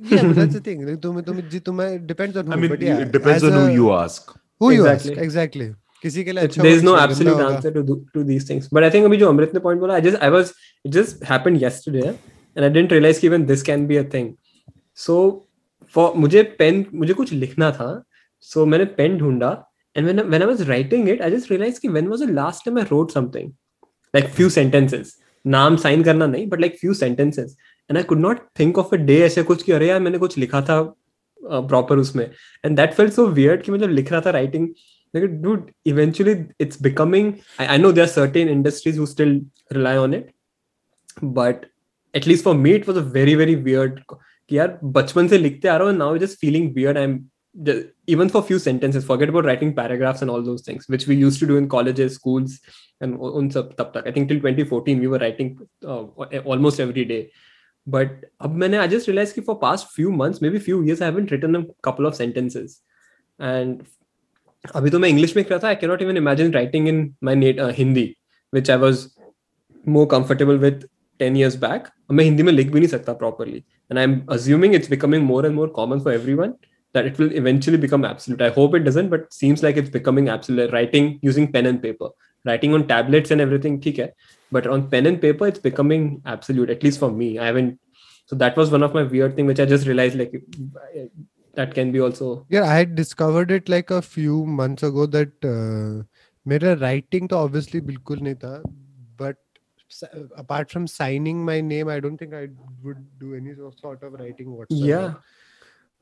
[0.00, 3.68] that's the thing तुम तुम जी तुम depends on who but it depends on who
[3.68, 5.72] you ask who you ask exactly
[6.04, 8.90] किसी के लिए अच्छा there is no absolute answer to to these things but I
[8.90, 10.52] think अभी जो अमृत ने पॉइंट बोला I just I was
[10.84, 14.32] it just happened yesterday and I didn't realize कि even this can be a thing
[14.98, 15.16] so
[15.94, 17.88] for मुझे pen मुझे कुछ लिखना था
[18.40, 19.50] सो so मैंने पेन ढूंढा
[19.96, 22.64] and when when I was writing it I just realize कि when was the last
[22.64, 23.52] time I wrote something
[24.14, 27.56] like few sentences नाम sign करना नहीं but like few sentences
[27.90, 30.38] and I could not think of a day ऐसे कुछ कि अरे यार मैंने कुछ
[30.38, 30.82] लिखा था
[31.40, 32.30] प्रॉपर uh, उसमें.
[32.64, 34.68] And that felt so weird कि मैं जब लिख रहा था writing
[35.13, 39.39] like dude eventually it's becoming I, I know there are certain industries who still
[39.71, 40.33] rely on it
[41.21, 41.65] but
[42.13, 44.03] at least for me it was a very very weird
[44.49, 47.17] कि यार बचपन से लिखते आ रहा हूँ now just feeling weird I'm
[47.53, 51.15] the, even for few sentences, forget about writing paragraphs and all those things, which we
[51.15, 52.59] used to do in colleges, schools,
[53.01, 54.07] and un sab tab tak.
[54.07, 56.03] I think till 2014 we were writing uh,
[56.45, 57.31] almost every day.
[57.87, 58.11] But
[58.41, 61.31] ab maine, I just realized that for past few months, maybe few years, I haven't
[61.31, 62.81] written a couple of sentences.
[63.39, 63.85] And
[64.75, 67.35] अभी तो मैं English में कर था I cannot even imagine writing in my
[67.77, 68.03] Hindi
[68.53, 69.05] which I was
[69.87, 70.87] more comfortable with
[71.21, 74.91] 10 years back मैं हिंदी में लिख भी नहीं सकता properly and i'm assuming it's
[74.93, 76.53] becoming more and more common for everyone
[76.95, 80.29] that it will eventually become absolute i hope it doesn't but seems like it's becoming
[80.35, 82.09] absolute writing using pen and paper
[82.45, 84.11] writing on tablets and everything ठीक है
[84.51, 87.77] but on pen and paper it's becoming absolute at least for me i haven't
[88.31, 90.33] so that was one of my weird thing which i just realized like
[91.55, 95.47] that can be also yeah i had discovered it like a few months ago that
[95.53, 96.03] uh,
[96.47, 98.61] मेरा writing तो obviously बिल्कुल नहीं था
[99.21, 99.37] but
[100.37, 102.47] apart from signing my name i don't think i
[102.83, 105.13] would do any sort of writing whatsoever yeah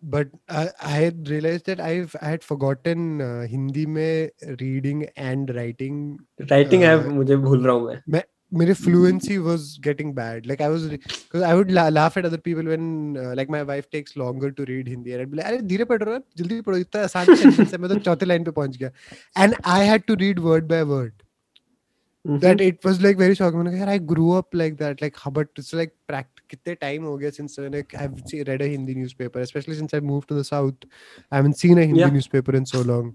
[0.03, 4.30] but I, I had realized that I've I had forgotten uh, Hindi में
[4.61, 6.19] reading and writing.
[6.51, 8.23] Writing uh, I मुझे भूल रहा हूँ मैं.
[8.51, 10.45] my fluency was getting bad.
[10.45, 12.86] Like I was, because I would la- laugh at other people when,
[13.23, 15.84] uh, like my wife takes longer to read Hindi, and I'd be like, "अरे धीरे
[15.84, 18.78] पढ़ रहा है, जल्दी पढ़ो इतना आसान sentence है, मैं तो चौथे line पे पहुंच
[18.78, 18.91] गया."
[19.38, 21.11] And I had to read word by word.
[22.25, 22.39] Mm-hmm.
[22.45, 23.55] That it was like very shocking.
[23.55, 25.03] मैंने कहा, यार I grew up like that.
[25.03, 28.61] Like, how- but it's like pract- कितने time हो गया since मैंने I've see- read
[28.61, 30.88] a Hindi newspaper, especially since I moved to the south.
[31.32, 32.13] I haven't seen a Hindi Yeah.
[32.13, 33.13] newspaper in so long.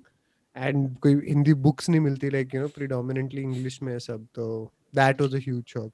[0.56, 4.72] And कोई Hindi books नहीं मिलती like you know predominantly English में है सब तो
[4.92, 5.92] that was a huge shock.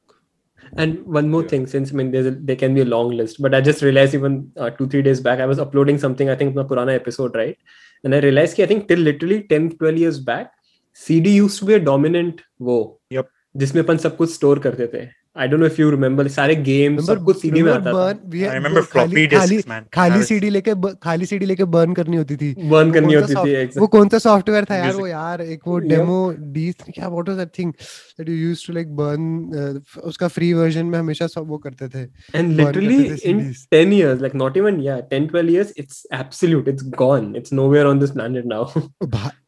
[0.77, 3.41] And one more thing, since I mean, there's a, there can be a long list,
[3.41, 6.35] but I just realized even uh, two three days back I was uploading something I
[6.35, 7.57] think my Purana episode right,
[8.05, 10.53] and I realized कि I think till literally 10 12 years back,
[10.93, 12.79] CD used to be a dominant वो.
[13.12, 13.29] Yep.
[13.57, 17.06] जिसमें अपन सब कुछ store करते थे I don't know if you remember सारे games
[17.06, 20.74] सब कुछ सीडी में आता था। I remember floppy disk man खाली सीडी लेके
[21.04, 24.66] खाली सीडी लेके बर्न करनी होती थी। बर्न करनी होती थी वो कौन सा सॉफ्टवेयर
[24.70, 28.36] था यार वो यार एक वो डेमो डी क्या what was that thing that you
[28.36, 32.04] used to like burn उसका फ्री वर्जन में हमेशा सब वो करते थे।
[32.36, 32.98] And literally
[33.32, 33.42] in
[33.74, 37.86] 10 years like not even या 10 12 years it's absolute it's gone it's nowhere
[37.86, 38.82] on this planet now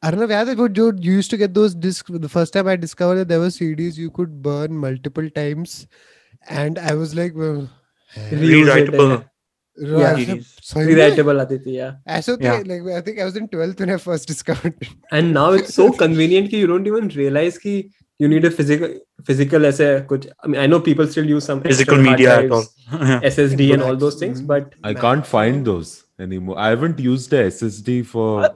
[0.04, 3.18] Arnav याद है वो जो used to get those disk the first time I discovered
[3.18, 5.75] that there were CDs you could burn multiple times
[6.50, 7.70] And I was like, well,
[11.66, 11.94] yeah.
[12.08, 12.98] Asho yeah.
[12.98, 14.90] I think I was in 12th when I first discovered it.
[15.12, 19.00] And now it's so convenient that you don't even realize that you need a physical
[19.24, 22.50] physical as a kuch, I mean I know people still use some physical media.
[22.90, 24.48] SSD and all those things, mm-hmm.
[24.48, 26.58] but I can't find those anymore.
[26.58, 28.56] I haven't used the SSD for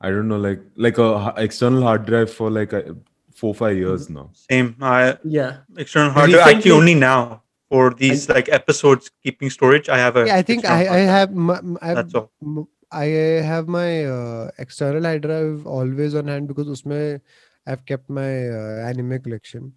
[0.00, 2.96] I don't know like like a external hard drive for like a,
[3.36, 3.86] four five mm-hmm.
[3.86, 4.30] years now.
[4.50, 4.76] Same.
[4.80, 5.58] I yeah.
[5.76, 6.46] External hard drive.
[6.56, 10.26] Actually, only now for these I, like episodes keeping storage, I have a.
[10.26, 11.34] Yeah, I think I, I have.
[11.34, 12.68] My, I have That's all.
[12.92, 13.04] I
[13.50, 17.20] have my uh, external hard drive always on hand because usme
[17.66, 19.72] I've kept my uh, anime collection.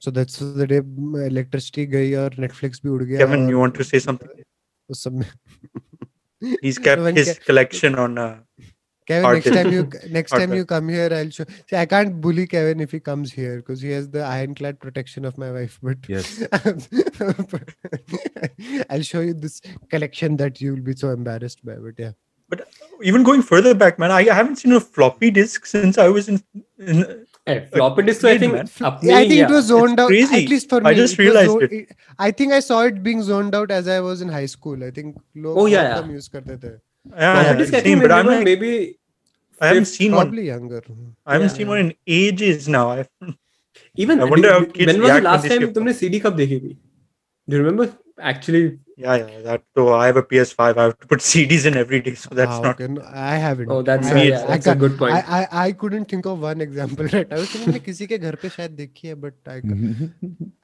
[0.00, 0.80] So that's the day
[1.26, 3.18] electricity guy or Netflix bhi ud gaya.
[3.18, 4.28] Kevin, you want to say something?
[6.62, 8.18] He's kept his collection on.
[8.18, 8.38] Uh,
[9.07, 9.55] Kevin, Hard next disk.
[9.63, 10.67] time you next Hard time you drive.
[10.67, 11.43] come here, I'll show.
[11.69, 15.25] See, I can't bully Kevin if he comes here because he has the ironclad protection
[15.25, 15.77] of my wife.
[15.83, 16.29] But Yes.
[18.89, 21.75] I'll show you this collection that you'll be so embarrassed by.
[21.75, 22.11] But yeah,
[22.49, 22.67] but
[23.01, 26.29] even going further back, man, I, I haven't seen a floppy disk since I was
[26.29, 26.41] in.
[26.79, 28.67] in hey, floppy disk तो I kid, think man.
[28.67, 29.45] अपने yeah, I think yeah.
[29.49, 30.07] it was zoned out.
[30.07, 30.43] crazy.
[30.43, 31.95] At least for me, I just it was realized zoned- it.
[32.19, 34.83] I think I saw it being zoned out as I was in high school.
[34.83, 36.01] I think लोग Oh, yeah, बहुत yeah.
[36.01, 36.73] कम use करते थे.
[37.16, 38.98] yeah, floppy yeah, disk I same, think but I'm maybe, like, maybe
[39.60, 40.26] I haven't fifth, seen one.
[40.26, 40.82] Probably younger.
[41.26, 41.56] I haven't Yeah.
[41.56, 42.90] seen one in ages now.
[42.90, 43.06] I,
[43.94, 45.70] even I wonder how do- kids when was the react when last they time see
[45.70, 46.76] a तुमने CD कब देखी थी
[47.48, 47.86] do you remember
[48.20, 49.39] actually yeah, yeah.
[49.47, 50.77] That so I have a PS5.
[50.77, 52.79] I have to put CDs in every day, so that's Ah, not.
[52.81, 52.87] okay.
[52.93, 53.71] No, I haven't.
[53.75, 55.71] oh that's I, uh, Me, yeah, it's- that's I a good point I, I I
[55.83, 57.33] couldn't think of one example right.
[57.37, 59.57] I was thinking मैंने किसी के घर पे शायद देखी है, but I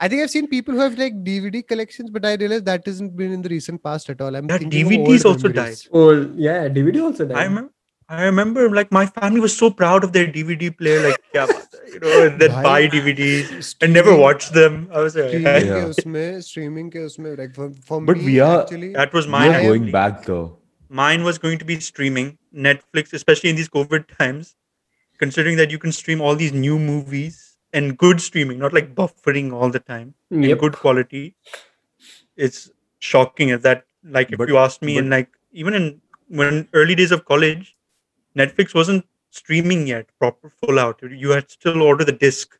[0.06, 3.16] I think I've seen people who have like DVD collections, but I realized that hasn't
[3.24, 4.40] been in the recent past at all.
[4.42, 5.88] I'm Yeah, thinking of DVDs old also memories.
[5.92, 6.08] oh
[6.48, 7.72] yeah DVD also died I remember.
[8.07, 11.47] I remember like my family was so proud of their DVD player, like yeah,
[11.91, 14.87] you know, that buy DVDs and never watch them.
[14.93, 16.39] I was like, streaming, yeah.
[16.39, 19.51] streaming ke usme, like for, for but me, we are actually, that was mine.
[19.63, 20.57] Going back though.
[20.87, 24.55] Mine was going to be streaming Netflix, especially in these COVID times.
[25.17, 29.53] Considering that you can stream all these new movies and good streaming, not like buffering
[29.53, 30.51] all the time, yep.
[30.51, 31.35] and good quality.
[32.35, 33.85] It's shocking at that.
[34.03, 37.25] Like if but, you asked me but, in like even in when early days of
[37.25, 37.74] college
[38.36, 41.00] Netflix wasn't streaming yet proper full out.
[41.02, 42.56] You had to still order the disc.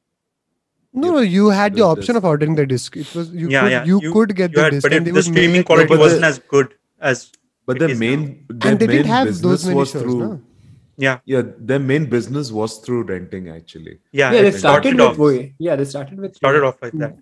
[0.95, 2.17] No, no, you had the There's option this.
[2.17, 2.97] of ordering the disc.
[2.97, 4.93] It was you Yeah, could yeah, you, you- could get You the had, disc, but
[4.93, 6.75] and if they the would streaming mail it quality over but the- wasn't as good
[7.01, 7.31] as
[7.67, 8.55] But It their is main now.
[8.63, 10.29] their and they main didn't have business those many was shows, through no?
[11.05, 13.93] Yeah, yeah their main business was through renting actually.
[14.21, 14.33] yeah.
[14.33, 15.17] yeah, it they started with off.
[15.17, 15.55] Voy.
[15.67, 17.15] Yeah, they started with started off like that.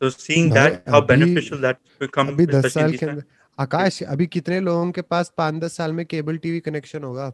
[0.00, 3.00] So seeing भाई, that, how अभी- beneficial that's become, अभी दस especially in साल these
[3.00, 3.22] के times.
[3.22, 7.32] अंदर आकाश अभी कितने लोगों के पास पाँच दस साल में केबल टीवी कनेक्शन होगा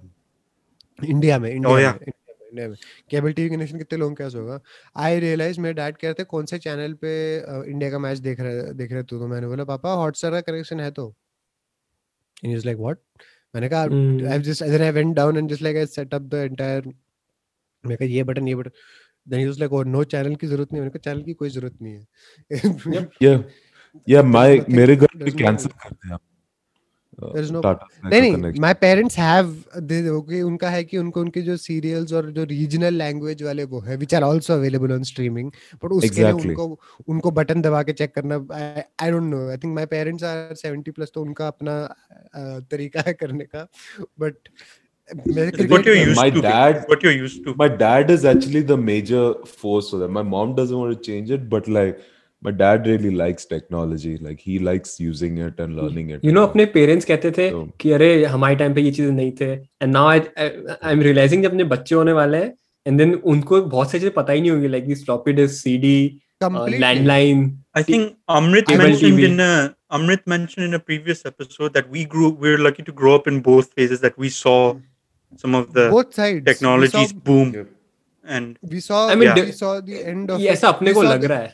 [1.06, 2.02] India में इंडिया Oh, में yeah.
[2.02, 2.14] में,
[2.52, 2.78] इंडिया में।
[3.12, 4.60] केबल टीवी कनेक्शन कितने लोगों के पास होगा?
[4.98, 7.38] आई रियलाइज़ मेरे डैड कह रहे थे कौन से चैनल पे
[7.72, 9.20] इंडिया का मैच देख रहे देख रहे तू?
[9.20, 11.16] तो मैंने बोला पापा हॉटस्टार का कनेक्शन है तो।
[12.46, 12.96] And he's like what?
[13.56, 14.22] मैंने कहा Hmm.
[14.34, 16.86] I've just then I went down and just like I set up the entire
[17.86, 18.72] मैंने कहा ये बटन ये button
[19.30, 21.50] then he was like oh no channel की ज़रूरत नहीं मैंने कहा चैनल की कोई
[21.50, 22.08] ज़रूरत नहीं है.
[24.10, 26.29] Yeah, my nothing- मेरे घर पे कैंसिल कर दिया। uh, There's
[30.42, 34.16] उनका है कि उनको उनके जो सीरियल्स और जो रीजनल लैंग्वेज वाले वो है which
[34.16, 35.52] are also available on streaming
[35.84, 36.46] but उसके exactly.
[36.46, 38.36] उनको उनको बटन दबा के चेक करना
[39.02, 41.96] I don't know I think my parents are 70 plus तो उनका अपना
[42.72, 43.68] तरीका है करने का
[44.20, 44.34] बट
[47.58, 51.32] my dad is actually the major force for that my mom doesn't want to change
[51.32, 52.00] it but like
[52.43, 54.11] my dad really likes technology.
[54.25, 56.25] Like he likes using it and learning it.
[56.25, 59.33] You know अपने parents कहते थे So- कि अरे हमारे time पे ये चीजें नहीं
[59.41, 62.53] थे and now I I M realising जब अपने बच्चे होने वाले हैं
[62.87, 65.97] एंड देन उनको बहुत सी चीजें पता ही नहीं होगी like this floppy disk CD
[66.45, 66.79] completely.
[66.81, 69.25] Landline I think Amrit Cable mentioned TV.
[69.29, 69.53] in a
[69.99, 73.31] Amrit mentioned in a previous episode that we grew we were lucky to grow up
[73.33, 74.57] in both phases that we saw
[75.45, 77.71] some of the both sides technologies we saw, boom Yep.
[78.25, 80.53] and we saw I mean, we the- saw the end of ये it.
[80.59, 81.53] ऐसा अपने We को saw लग the- रहा है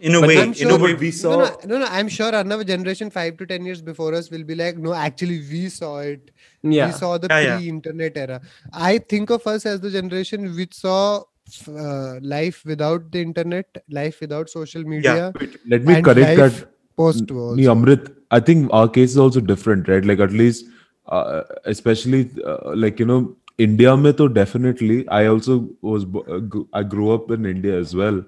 [0.00, 1.30] in a But way I'm in sure a way we saw.
[1.30, 1.86] no, no, no.
[1.86, 5.38] I'm sure another generation five to ten years before us will be like, no, actually,
[5.50, 6.30] we saw it.
[6.64, 7.56] या We saw the Yeah, yeah.
[7.56, 8.40] pre-internet era.
[8.72, 11.22] I think of us as the generation which saw
[11.68, 16.68] uh, life without the internet, life without social media, Yeah, Let me correct that.
[16.96, 17.74] post N- also.
[17.74, 20.04] Amrit, I think our case is also different, right?
[20.04, 20.64] Like at least,
[21.06, 25.06] uh, especially uh, like you know, India mein to definitely.
[25.08, 28.24] I also was uh, gr- I grew up in India as well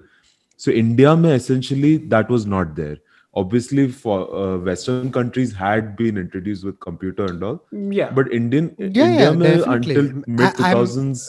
[0.65, 2.97] so india may essentially that was not there.
[3.39, 7.59] Obviously for uh, western countries had been introduced with computer and all
[7.97, 8.09] yeah.
[8.19, 10.07] but indian yeah, india yeah, mein until
[10.39, 11.21] mid 2000s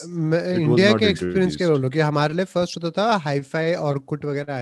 [0.63, 4.57] india ke experience ke bolo ki hamare liye first hota tha hi5 or kut wagera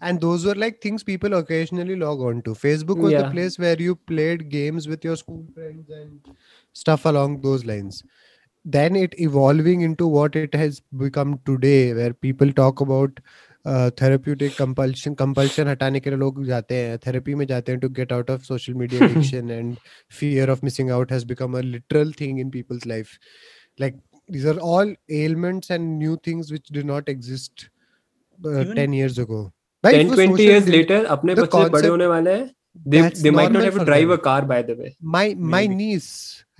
[0.00, 2.56] and those were like things people occasionally log on to.
[2.64, 6.36] Facebook was the place where you played games with your school friends and
[6.72, 8.02] stuff along those lines.
[8.64, 13.20] Then it evolving into what it has become today where people talk about
[13.66, 18.30] therapeutic compulsion हटाने के लिए लोग जाते हैं therapy में जाते हैं to get out
[18.30, 19.74] of social media addiction and
[20.18, 23.18] fear of missing out has become a literal thing in people's life
[23.80, 23.96] like
[24.28, 27.68] these are all elements and new things which do not exist
[28.38, 29.42] 10 years ago
[29.84, 32.50] 10 20 years later अपने बच्चे बड़े होने वाले हैं।
[32.88, 36.06] They might not have to drive a car by the way my my niece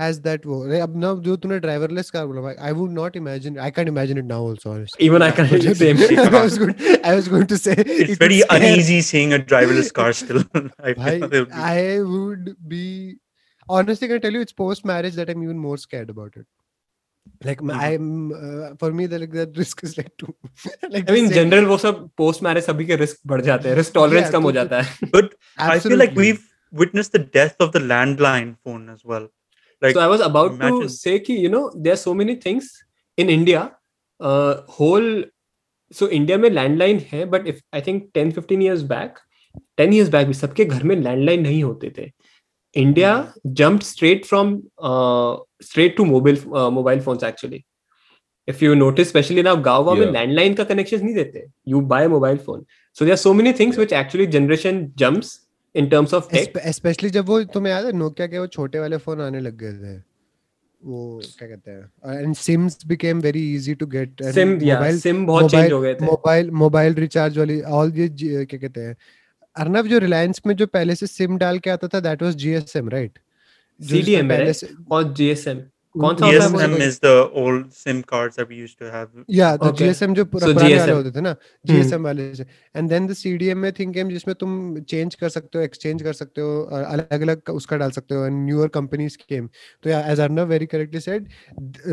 [0.03, 3.57] has that वो अरे अब ना जो तूने driverless car बोला I would not imagine
[3.67, 6.76] I can't imagine it now also honestly even I can But- same I was going
[7.11, 10.11] I was going to say it's it would very scare- uneasy seeing a driverless car
[10.22, 12.86] still I bhai, feel it'll be- I would be
[13.80, 16.47] honestly can tell you it's post marriage that I'm even more scared about it
[17.47, 17.82] like my- Mhm.
[17.88, 18.05] I'm
[18.41, 20.32] uh, for me the like that risk is like too
[20.93, 23.70] like I mean the same- general वो सब post marriage सभी के risk बढ़ जाते
[23.70, 25.36] हैं risk tolerance Yeah, कम हो तो- जाता है but
[25.67, 26.24] I feel like absolutely.
[26.24, 26.45] we've
[26.82, 29.24] witnessed the death of the landline phone as well
[29.85, 30.80] Like so I was about imagine.
[30.80, 32.85] to say ki, you know, there are so many things
[33.16, 33.76] in India.
[34.20, 35.24] Uh, whole
[35.93, 38.82] so India may landline hai में landline है but if I think ten fifteen years
[38.82, 39.14] back
[39.76, 42.12] ten years back भी सबके घर में landline नहीं होते
[43.53, 47.66] jumped straight from uh straight to mobile uh, mobile phones actually
[48.47, 50.11] if you notice especially now gaon yeah.
[50.11, 53.35] mein landline ka connections nahi dete you buy a mobile phone so there are so
[53.35, 53.80] many things yeah.
[53.80, 55.43] which actually generation jumps
[55.77, 56.45] in terms of tech?
[56.45, 59.57] Espe- especially जब वो तुम्हें याद है Nokia के वो छोटे वाले phone आने लग
[59.57, 60.03] गए थे।
[60.85, 62.14] वो क्या कहते हैं?
[62.20, 65.95] And sims became very easy to get and sim mobile sim बहुत चेंज हो गए
[65.95, 68.97] थे। मोबाइल मोबाइल रिचार्ज वाली ऑल ये क्या कहते हैं?
[69.57, 72.89] अर्नब जो रिलायंस में जो पहले से सिम डाल के आता था that was GSM
[72.89, 73.18] right
[73.83, 74.53] CDM है
[74.91, 75.57] और GSM
[76.01, 79.11] कौन सा GSM is the old SIM cards that we used to have.
[79.28, 79.88] Yeah, the okay.
[79.88, 81.36] GSM जो पुराने so वाले होते थे ना,
[81.66, 82.05] GSM hmm.
[82.05, 82.47] वाले से.
[82.74, 86.40] And then the CDMA thing came जिसमें तुम change कर सकते हो, exchange कर सकते
[86.40, 88.26] हो, अलग-अलग उसका डाल सकते हो.
[88.26, 89.49] And newer companies came.
[89.82, 91.28] तो yeah, as Arnav very correctly said,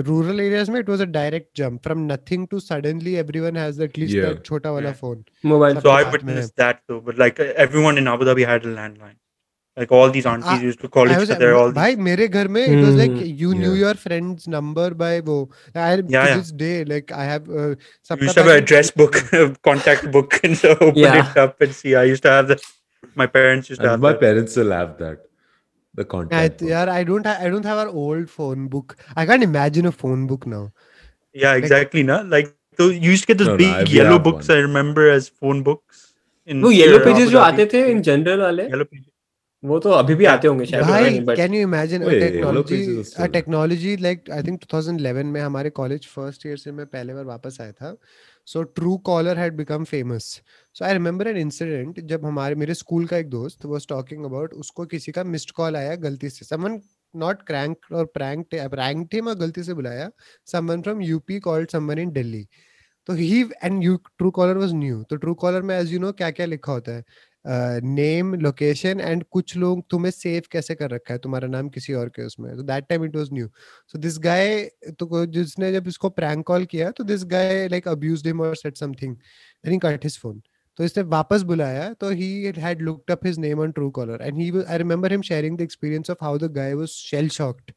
[0.10, 3.98] rural areas में it was a direct jump from nothing to suddenly everyone has at
[3.98, 4.30] least yeah.
[4.30, 5.24] that छोटा वाला phone.
[5.44, 5.82] Mobile.
[5.82, 9.21] So I witnessed that too, but like everyone in Abu Dhabi had a landline.
[9.78, 12.04] like all these aunties I, used to call I each was, other all bhai, these...
[12.04, 13.24] mere ghar mein, it was like hmm.
[13.24, 13.60] you yeah.
[13.60, 16.36] knew your friend's number by wo i yeah, to yeah.
[16.36, 19.18] this day like i have uh, you used to have a address book
[19.70, 21.32] contact book and so open yeah.
[21.32, 22.62] it up and see i used to have the
[23.16, 24.20] my parents used to and have my that.
[24.20, 25.28] parents still have that
[25.96, 29.26] the contact I, yeah i don't ha- i don't have our old phone book i
[29.26, 30.72] can't imagine a phone book now
[31.34, 32.36] yeah exactly like, na?
[32.36, 34.58] like so you used to get those no, big no, yellow books one.
[34.58, 36.14] i remember as phone books
[36.46, 39.11] in no yellow pages jo aate the in general wale yellow pages
[39.64, 42.62] वो तो अभी भी आते होंगे शायद भाई but can you imagine a Wait, yellow
[42.62, 46.58] technology pages are a still- technology like I think 2011 में हमारे कॉलेज फ़र्स्ट ईयर
[46.58, 47.96] से मैं पहले बार वापस आया था।
[48.46, 48.64] So
[48.98, 50.24] Truecaller had become famous
[50.76, 54.54] so I remember an incident जब हमारे मेरे स्कूल का एक दोस्त वाज टॉकिंग अबाउट
[54.54, 56.80] उसको किसी का मिस्ड कॉल आया गलती से। Someone
[57.16, 60.10] not crank or prank prank थे मैं गलती से बुलाया।
[60.52, 62.48] Someone from UP called someone in Delhi
[63.08, 63.96] तो ही and you
[64.32, 67.04] Truecaller was new तो ट्रू कॉलर में एज यू नो क्या क्या लिखा होता है?
[67.46, 71.20] नेम लोकेशन एंड कुछ लोग तुम्हें सेव कैसे कर रखा है?
[71.20, 73.48] तुम्हारा नाम किसी और के उसमें। तो that time it was new
[73.94, 74.64] so this guy
[75.00, 78.76] तो जिसने जब इसको प्रैंक कॉल किया तो this guy like abused him और said
[78.76, 80.42] something then he cut his phone
[80.80, 84.38] तो इसने वापस बुलाया तो he had looked up his name on true caller and
[84.38, 87.72] he I remember him sharing the experience of how the guy was shell shocked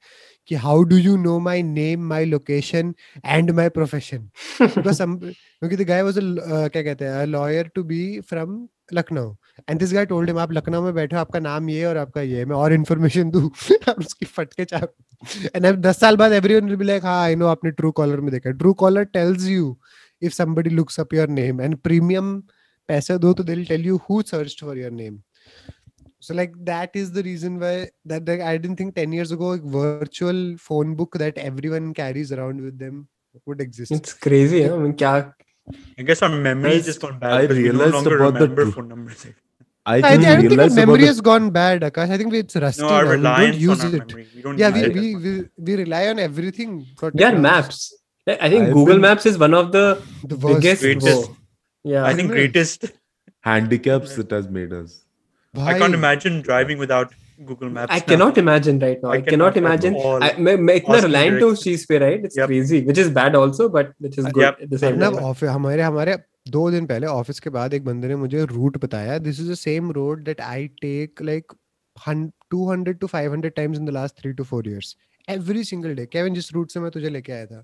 [0.49, 2.95] कि how do you know my name my location
[3.27, 4.29] and my profession
[4.63, 9.35] because क्योंकि the guy was क्या कहते हैं a lawyer to be from Lucknow
[9.71, 11.97] and this guy told him आप लखनऊ में बैठे हो आपका नाम ये है और
[11.97, 13.51] आपका ये है मैं और इन्फॉर्मेशन दूँ
[13.99, 14.95] उसकी फटके चाप
[15.57, 18.31] एंड 10 साल बाद एवरीवन विल बी लाइक हाँ आई नो आपने ट्रू कॉलर में
[18.33, 19.77] देखा true caller tells you
[20.23, 22.35] if somebody looks up your name and premium
[22.89, 25.23] पैसे दो तो they'll tell you who searched for your name
[26.27, 27.73] so like that is the reason why
[28.11, 32.33] that like, I didn't think 10 years ago a virtual phone book that everyone carries
[32.33, 33.01] around with them
[33.47, 35.15] would exist it's crazy है I mean, क्या
[35.99, 37.33] I guess our memory I is just gone bad.
[37.33, 39.27] I because we no realized about the remember true- phone numbers.
[39.87, 42.11] I I, I don't think our memory has gone bad, Akash.
[42.11, 43.39] I think it's rusty No, our now.
[43.39, 44.07] We don't use on our it.
[44.09, 44.27] memory.
[44.35, 46.87] We don't Yeah, we, it we, we we rely on everything.
[46.97, 47.83] For yeah maps
[48.27, 49.87] Like, I think I've Google been- Maps is one of the
[50.33, 50.61] The worst.
[50.63, 51.29] biggest Greatest.
[51.31, 51.37] वो,
[51.95, 52.87] yeah I think greatest.
[53.51, 54.95] handicaps it has made us.
[55.73, 57.13] I can't imagine driving without
[57.47, 57.93] Google Maps.
[57.93, 58.07] I now.
[58.11, 59.11] cannot imagine right now.
[59.11, 59.97] I I, cannot cannot imagine.
[60.03, 60.25] all.
[60.25, 62.29] I, मैं मैं इतना reliant हूँ उस चीज़ पे right?
[62.29, 62.53] It's Yep.
[62.53, 64.63] crazy, which is bad also, but which is good Yep.
[64.67, 65.19] at the same time.
[65.25, 66.17] Office हमारे हमारे
[66.51, 69.55] दो दिन पहले ऑफ़िस के बाद एक बंदे ने मुझे रूट बताया this is the
[69.59, 71.53] same road that I take like
[72.55, 74.97] 200 to 500 times in the last 3 to 4 years
[75.29, 77.61] every single day Kevin जिस रूट से मैं तुझे लेके आया था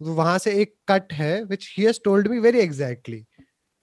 [0.00, 3.24] तो वहाँ से एक कट है which he has told me very exactly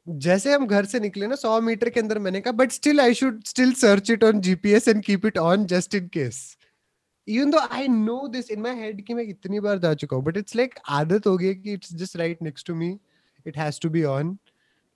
[0.08, 3.14] जैसे हम घर से निकले ना सौ मीटर के अंदर मैंने कहा but still I
[3.14, 6.58] should still search it on GPS and keep it on just in case
[7.28, 10.26] even though I know this in my head कि मैं इतनी बार जा चुका हूँ
[10.26, 12.97] बट इट्स लाइक आदत हो गई कि it's just right next to me
[13.47, 14.38] it has to be on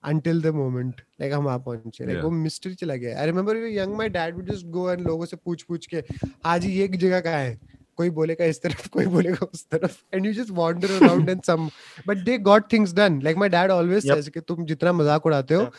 [0.04, 3.94] until the moment like हम आ पहुँचे like वो mystery चला गया। I remember young
[4.00, 6.96] my dad would just go and लोगों से पूछ पूछ के हाँ आज ये एक
[6.96, 7.58] जगह कहाँ है?
[7.96, 11.70] कोई बोलेगा इस तरफ़ कोई बोलेगा उस तरफ़। And you just wander around and some
[12.10, 13.18] but they got things done.
[13.26, 14.16] Like my dad always Yep.
[14.16, 15.70] says कि तुम जितना मज़ाक उड़ाते हो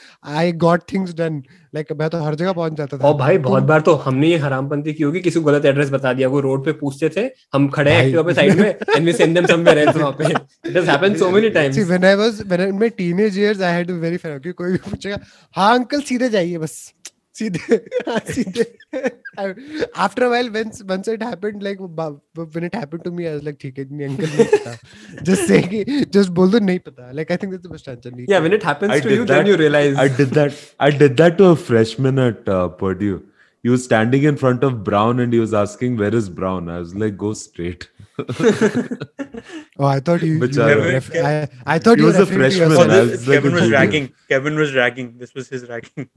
[0.44, 1.42] I got things done.
[1.78, 4.38] Like मैं तो हर जगह पहुँच जाता था। और भाई बहुत बार तो हमने ये
[4.46, 7.68] हरामपंती की होगी किसी को गलत एड्रेस बता दिया। वो रोड पे पूछते थे हम
[7.78, 10.32] खड़े हैं। एक्टिवा पे साइड में and we send them somewhere else वहाँ पे.
[10.32, 13.72] It has happened so many times I was when I, in my teenage years, I
[13.76, 14.40] had to be very fair.
[14.40, 15.18] कि कोई भी पूछेगा
[15.56, 16.94] हाँ अंकल सीधे जाइए बस।
[17.38, 17.78] सीधे
[18.34, 18.64] सीधे।
[20.06, 23.58] After while when once it happened like when it happened to me I was like
[23.62, 24.78] ठीक है नहीं अंकल नहीं पता।
[25.30, 25.84] जस्ट से कि
[26.14, 28.54] जस्ट बोल दो नहीं पता। Like I think that's the best answer नहीं या when
[28.54, 31.54] it happens to you then you realise I did that I did that to a
[31.70, 32.44] freshman at
[32.82, 33.16] Purdue.
[33.64, 36.68] He was standing in front of Brown and he was asking, Where is Brown?
[36.70, 37.86] I was like, Go straight.
[38.18, 42.26] Oh I thought you, Which you are- ref- I, I thought He you was a
[42.26, 42.72] freshman.
[42.72, 43.78] I Oh, was this, like Kevin was junior.
[43.78, 44.06] ragging.
[44.30, 45.10] Kevin was ragging.
[45.18, 46.08] This was his ragging.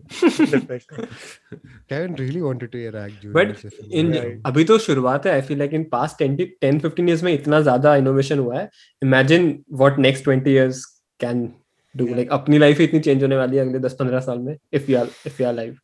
[1.89, 4.41] Kevin really wanted to rag if in Right.
[4.47, 7.61] अभी तो शुरुआत है I feel like in past 10 10 15 years में इतना
[7.61, 8.69] ज़्यादा innovation हुआ है
[9.03, 9.49] imagine
[9.83, 10.85] what next 20 years
[11.21, 11.47] can
[11.95, 12.17] do Yeah.
[12.17, 14.91] Like अपनी लाइफ ही इतनी चेंज होने वाली है अगले 10 15 साल में if
[14.91, 15.77] you are if you are live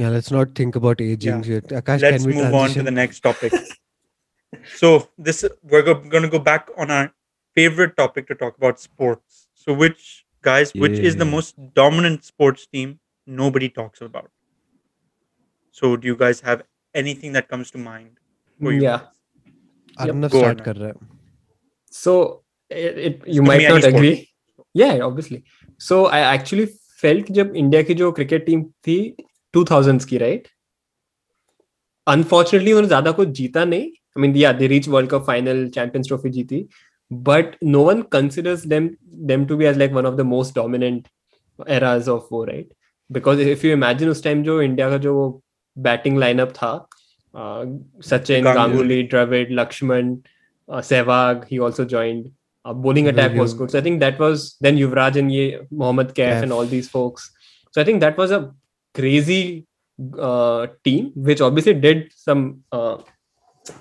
[0.00, 1.52] yeah let's not think about aging Yeah.
[1.52, 1.70] yet.
[1.78, 2.58] Akash Let's can we move transition?
[2.64, 3.54] on to the next topic.
[4.75, 7.11] so this we're going to go back on our
[7.55, 9.47] favorite topic to talk about sports.
[9.53, 11.31] So which guys, which is the Yeah.
[11.31, 14.29] most dominant sports team nobody talks about?
[15.71, 18.19] So do you guys have anything that comes to mind?
[18.61, 18.97] for you Yeah.
[18.97, 20.09] guys?
[20.09, 20.65] Arnav Go on, start man.
[20.65, 20.93] कर रहा है
[21.91, 23.95] so it, it you Could might be any not sport.
[23.95, 24.29] agree
[24.81, 25.37] yeah obviously
[25.87, 26.65] so i actually
[27.01, 28.95] felt जब India की जो cricket team थी
[29.57, 30.47] 2000s की right
[32.07, 36.07] unfortunately उन्होंने ज्यादा कुछ जीता नहीं आई मीन या they reach world cup final champions
[36.07, 36.65] trophy जीती
[37.11, 38.89] but no one considers them
[39.31, 41.07] them to be as like one of the most dominant
[41.61, 42.73] eras of वो right
[43.11, 45.41] because if you imagine उस time जो India का जो
[45.77, 47.65] batting lineup था uh,
[48.09, 50.15] Sachin Ganguly. Ganguly Dravid Lakshman
[50.69, 52.31] uh, Sehwag, he also joined.
[52.65, 53.71] Uh, bowling attack was Yuv- good.
[53.71, 56.43] So I think that was then Yuvraj and ye, Mohammad Kaif Kaif.
[56.43, 57.31] and all these folks.
[57.71, 58.53] So I think that was a
[58.95, 59.65] crazy
[60.17, 62.97] uh, team which obviously did some uh,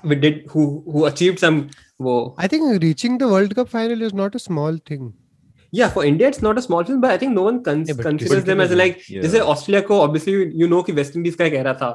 [0.05, 0.62] we did who
[0.93, 1.59] who achieved some
[1.99, 5.12] wo, I think reaching the World Cup final is not a small thing.
[5.78, 7.97] yeah for India it's not a small thing but I think no one cons- Yeah,
[7.99, 9.22] but considers them as cricket- like yeah.
[9.22, 11.89] जैसे Australia को obviously you know कि West Indies का कह रहा था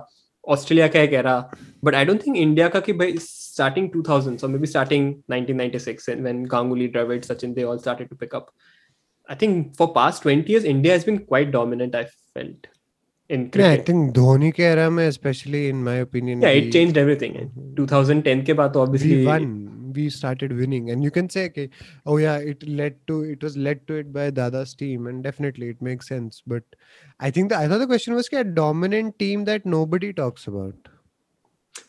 [0.55, 1.59] Australia का कह रहा
[1.89, 6.27] but I don't think India का कि भाई starting 2000 or maybe starting 1996 and
[6.29, 8.49] when Ganguly, Dravid, Sachin they all started to pick up
[9.35, 12.67] I think for past 20 years India has been quite dominant I felt
[13.32, 13.66] in cricket.
[13.66, 16.42] Yeah, I think Dhoni ke era mein, especially in my opinion.
[16.42, 17.34] Yeah, we, it changed everything.
[17.42, 17.74] In mm-hmm.
[17.76, 19.54] 2010 ke baad obviously we won.
[19.96, 21.68] We started winning, and you can say, okay,
[22.06, 25.68] oh yeah, it led to it was led to it by Dada's team, and definitely
[25.74, 26.42] it makes sense.
[26.54, 26.78] But
[27.20, 30.92] I think the I thought the question was, a dominant team that nobody talks about.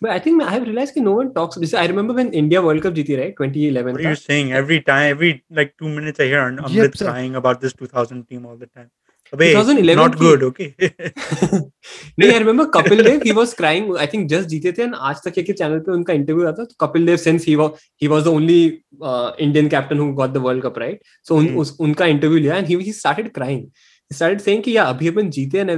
[0.01, 1.73] But I think I have realized that no one talks.
[1.73, 3.35] I remember when India World Cup GT, right?
[3.37, 3.93] 2011.
[3.93, 4.51] What are you saying?
[4.51, 5.31] Every time, every
[5.61, 8.91] like two minutes, I hear Amrit yep, crying about this 2000 team all the time.
[9.35, 10.15] 2011
[12.19, 12.31] नहीं
[12.75, 13.01] Kapil
[14.27, 16.63] just जीते थे आज तक channel पे उनका interview आता
[19.39, 21.37] Indian captain got the world cup right so
[21.83, 22.55] उनका interview लिया
[24.83, 25.69] अभी अपन जीते and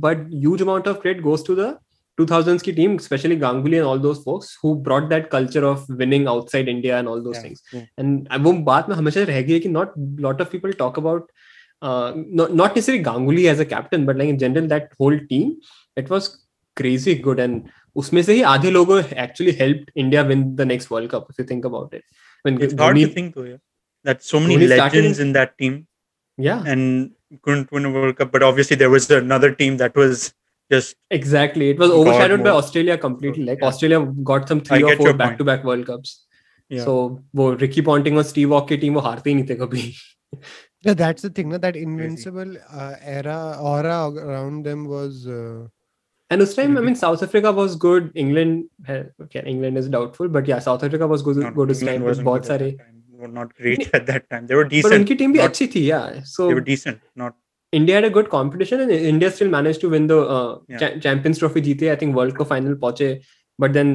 [0.00, 0.30] but
[0.62, 0.98] amount of
[1.46, 1.74] to the
[2.20, 3.36] 2000s की team specially
[4.64, 4.74] who
[5.64, 7.22] of winning outside India and all
[8.38, 11.30] वो बात में हमेशा रह गई है कि not lot of people talk about
[11.81, 15.55] uh, not, not necessarily Ganguly as a captain but like in general that whole team
[16.03, 16.29] it was
[16.77, 17.71] crazy good and
[18.01, 21.45] उसमें से ही आधे लोगों actually helped India win the next World Cup if you
[21.49, 22.03] think about it
[22.47, 23.59] when It's hard to Dhoni- think though, yeah.
[24.09, 25.75] That so many Dhoni started legends in that team
[26.37, 27.11] yeah and
[27.43, 28.31] couldn't win a World Cup.
[28.31, 30.25] But obviously, there was another team that was
[30.71, 32.57] just exactly it was God overshadowed by more.
[32.63, 33.67] Australia completely like Yeah.
[33.69, 33.99] Australia
[34.31, 35.23] got some three I or get four your point.
[35.23, 36.11] back to back World Cups
[36.69, 36.83] Yeah.
[36.89, 36.97] so
[37.41, 39.85] वो Ricky Ponting और Steve Waugh की team वो हारते ही नहीं थे कभी
[40.87, 41.57] yeah that's the thing no?
[41.67, 42.51] that invincible
[42.81, 43.37] uh, era
[43.71, 45.63] aura around them was uh,
[46.33, 46.85] And उस time, I Mhm.
[46.87, 48.05] mean, South Africa was good.
[48.21, 48.61] England,
[48.91, 51.39] had- okay, England is doubtful, but yeah, South Africa was good.
[51.43, 52.05] not, good उस England time.
[52.07, 52.69] with wasn't बहुत good at सारे.
[52.71, 52.95] that time.
[53.11, 54.47] They were not great at that time.
[54.51, 54.95] They were But decent.
[54.97, 56.07] उनकी team भी not- अच्छी थी, yeah.
[56.31, 57.03] So They were decent.
[57.23, 57.37] Not
[57.81, 60.81] India had a good competition, and India still managed to win the uh, Yeah.
[60.85, 61.63] cha- Champions Trophy.
[61.67, 63.11] जीते, I think World Cup final पहुंचे,
[63.65, 63.93] but then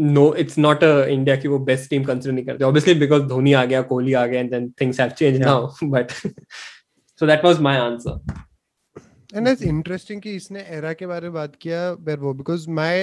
[0.00, 2.64] no, it's not a India की वो best team consider नहीं करते.
[2.64, 5.46] Obviously because Dhoni आ गया, कोहली आ गया, and then things have changed Yeah.
[5.46, 5.72] now.
[5.96, 6.14] But
[7.16, 8.18] so that was my answer.
[9.38, 11.90] and it's interesting कि इसने era के बारे में बात किया
[12.22, 12.94] वो because my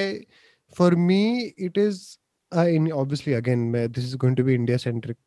[0.80, 1.20] for me
[1.68, 2.18] it is
[2.56, 5.18] uh, in obviously again this is going to be India centric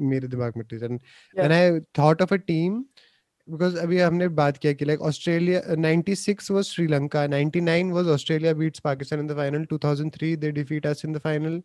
[0.00, 1.00] मेरे दिमाग में and
[1.34, 2.84] when I thought of a team
[3.48, 8.08] because अभी हमने बात किया कि like Australia ninety six was Sri Lanka ninety nine was
[8.10, 11.60] Australia beats Pakistan in the final 2003 they defeat us in the final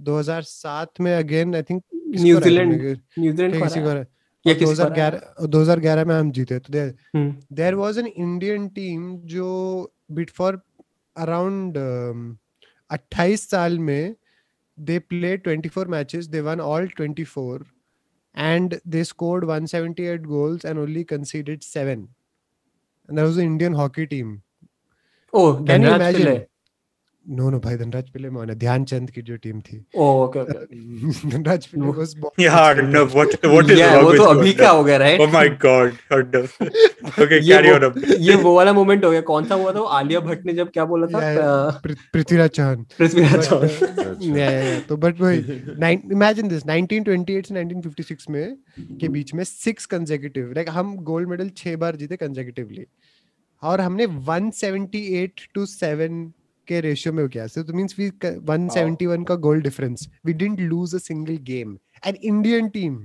[0.00, 1.82] 2007 में again I think
[2.16, 4.06] New Zealand
[4.44, 6.94] दो हज़ार ग्यारह में हम जीते तो there
[7.52, 9.48] there was an Indian team जो
[10.12, 10.60] bit for
[11.16, 11.78] around
[12.90, 14.14] अट्ठाईस साल में
[14.78, 17.64] they play twenty four matches they won all twenty four
[18.36, 22.08] and they scored 178 goals and only conceded seven.
[23.08, 24.42] And that was the Indian hockey team.
[25.32, 26.46] Oh, can you imagine?
[27.26, 30.32] No no भाई धनराज पिल्ले में ध्यानचंद की जो team थी Oh.
[30.34, 32.48] Dhanraj Pillay.
[32.50, 36.52] Arnav, what what is वो तो अभी का हो गया right Oh my God, Arnav.
[37.16, 37.84] Okay, ये carry वो- on.
[37.88, 38.14] Abhi.
[38.18, 40.70] ये वो वाला मोमेंट हो गया कौन सा हुआ था वो आलिया भट्ट ने जब
[40.70, 44.88] क्या बोला था पृथ्वीराज चौहान पृथ्वीराज चौहान uh, yeah.
[44.88, 45.20] तो बट
[45.80, 48.56] नाइन इमेजिन दिस 1928 से 1956 में
[49.00, 52.86] के बीच में सिक्स कंसेक्यूटिव लाइक हम गोल्ड मेडल छह बार जीते कंसेक्यूटिवली
[53.62, 56.32] और हमने 178 टू 7
[56.68, 60.94] के रेशियो में किया सो तो मींस वी 171 का goal difference we didn't lose
[60.94, 62.96] a single game an Indian team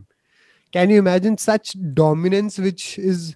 [0.73, 3.31] can you imagine such dominance which is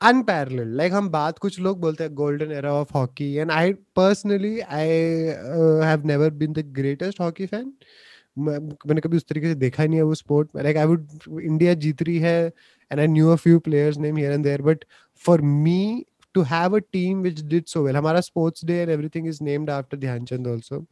[0.00, 0.72] unparalleled?
[0.78, 3.62] Like हम बात कुछ लोग बोलते हैं golden era of hockey and I
[3.98, 4.82] personally I
[5.58, 7.70] uh, have never been the greatest hockey fan.
[8.38, 11.08] मैं- मैंने कभी उस तरीके से देखा ही नहीं है वो sport like I would
[11.42, 12.36] India जीत रही है
[12.90, 14.84] and I knew a few players name here and there but
[15.24, 16.04] for me
[16.35, 19.69] to have a team which did so well हमारा sports day and everything is named
[19.69, 20.85] after Dhyanchand also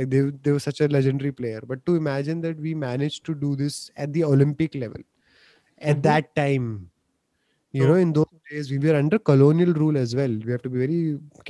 [0.00, 3.34] like they, they were such a legendary player but to imagine that we managed to
[3.44, 5.04] do this at the olympic level
[5.80, 6.02] at Mhm.
[6.06, 6.66] that time
[7.74, 10.64] you So- know in those days we were under colonial rule as well we have
[10.66, 10.98] to be very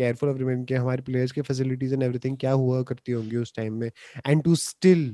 [0.02, 3.52] careful of remembering कि हमारे players के facilities and everything क्या हुआ करती होंगी उस
[3.58, 3.90] time में
[4.32, 5.04] and to still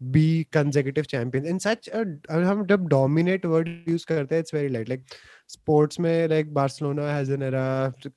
[0.00, 2.00] be consecutive champions in such a
[2.48, 5.14] हम जब dominate word use करते हैं it's very light like
[5.54, 7.64] sports में like Barcelona has an era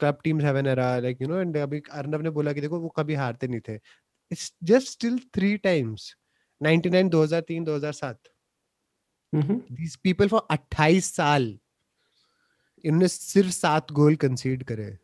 [0.03, 2.79] club teams have an era like you know and अभी अर्नब ने बोला कि देखो
[2.79, 3.77] वो कभी हारते नहीं थे
[4.32, 6.05] it's just still three times
[6.61, 8.15] 99 2003 2007
[9.34, 9.59] Mhm.
[9.79, 11.43] these people for 28 साल
[12.86, 14.97] इन्होंने सिर्फ़ सात गोल कंसीड करे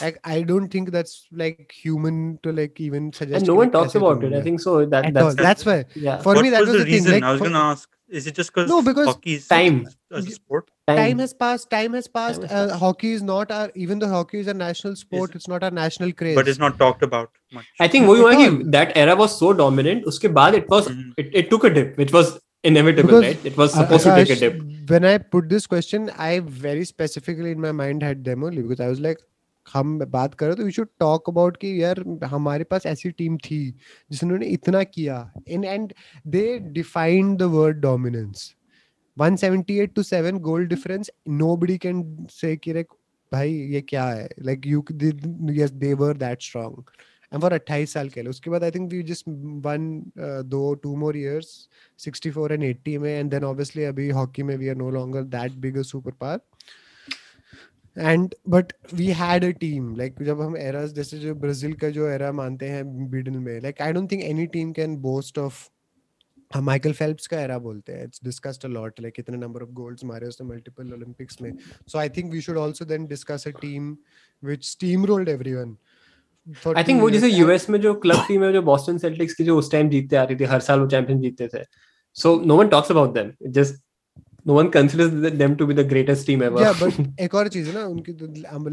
[0.00, 3.38] I, I don't think that's like human to like even suggest.
[3.38, 4.32] And no one talks about it.
[4.32, 4.84] I think so.
[4.84, 5.84] That that's, that's why.
[5.94, 6.18] Yeah.
[6.18, 7.12] For what me, that was, the, reason.
[7.12, 7.22] Thing.
[7.22, 7.88] Like, I was gonna ask.
[8.08, 9.16] Is it just because no, because
[9.48, 10.70] time as a sport?
[10.86, 10.96] Time.
[10.96, 11.70] time has passed.
[11.70, 12.42] Time has passed.
[12.42, 12.74] Time has uh, passed.
[12.74, 15.34] Uh, hockey is not our even though hockey is a national sport.
[15.34, 16.34] It's not our national craze.
[16.36, 17.64] But it's not talked about much.
[17.80, 18.06] I think
[18.72, 20.06] that era was so dominant.
[20.06, 21.12] Uske baad it was mm-hmm.
[21.16, 23.46] it, it took a dip, which was inevitable, because right?
[23.46, 24.90] It was uh, supposed Akash, to take a dip.
[24.90, 28.80] When I put this question, I very specifically in my mind had them only because
[28.80, 29.18] I was like,
[29.66, 33.60] हम बात करें तो you should talk about कि यार हमारे पास ऐसी team थी
[34.10, 35.92] जिसने इतना किया। In and
[36.26, 38.54] they defined the word dominance
[39.16, 44.28] 178 to 7 goal difference nobody can say कि भाई, ये क्या है?
[44.42, 44.84] Like you
[45.52, 46.82] yes they were that strong
[47.32, 49.28] and for 28 साल के लिए। उसके बाद I think we just
[49.64, 50.02] won
[50.46, 54.68] दो टू मोर इयर्स 64 एंड 80 में। एंड देन ऑब्वियसली अभी हॉकी में we
[54.68, 56.38] are no longer that big super power
[57.95, 62.09] and but we had a team like जब हम eras जैसे जो ब्राजील का जो
[62.09, 65.67] era मानते हैं मिडिल में like I don't think any team can boast of
[66.53, 69.69] हम माइकल फेल्प्स का एरा बोलते हैं it's discussed a lot like कितने नंबर ऑफ
[69.79, 71.51] गोल्ड्स मारे उसने मल्टीपल ओलंपिक्स में
[71.87, 73.91] so I think we should also then discuss a team
[74.43, 75.75] which steam rolled everyone
[76.75, 79.57] I think वो जैसे यूएस में जो क्लब टीम है जो बॉस्टन सेल्टिक्स की जो
[79.57, 81.63] उस टाइम जीतते आ रही थी हर साल वो चैंपियन जीतते थे
[82.17, 83.81] so no one talks about them just
[84.46, 85.10] no one considers
[85.42, 88.12] them to be the greatest team ever yeah but एक और चीज़ है ना उनकी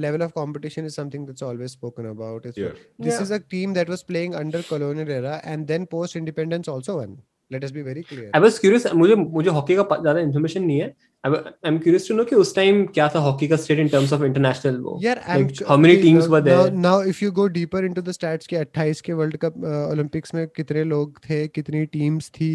[0.05, 2.74] level of competition is something that's always spoken about it's Yeah.
[3.07, 3.24] this Yeah.
[3.26, 7.15] is a team that was playing under colonial era and then post independence also won
[7.51, 8.86] let us be very clear I was curious.
[9.03, 10.93] मुझे मुझे hockey का ज़्यादा information नहीं है
[11.24, 14.24] I'm curious to know कि उस time क्या था हॉकी का state in terms of
[14.26, 14.97] international वो?
[15.01, 18.57] यार how many teams were there now if you go deeper into the stats के
[18.57, 19.57] 28 के वर्ल्ड कप
[19.91, 22.49] ओलंपिक्स में कितने लोग थे कितनी टीम्स थी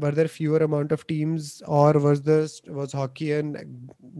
[0.00, 3.56] were there fewer amount of teams और was the was hockey and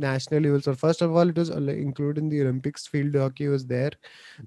[0.07, 3.63] national levels और first of all it was included in the Olympics field hockey was
[3.75, 3.97] there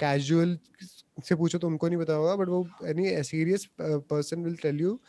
[0.00, 0.58] casual
[1.28, 5.00] से पूछो तो उनको नहीं पता होगा बट वो any serious person will tell you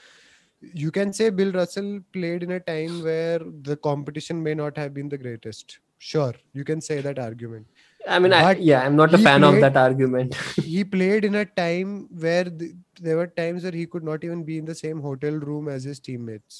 [0.82, 3.40] you can say Bill Russell played in a time where
[3.70, 5.78] the competition may not have been the greatest.
[5.98, 7.66] Sure, you can say that argument.
[8.08, 10.34] I mean But या आई am not a he fan of played- that argument
[10.68, 11.90] he played in a time
[12.24, 12.72] where th-
[13.08, 15.84] there were times where he could not even be in the same hotel room as
[15.90, 16.56] his teammates.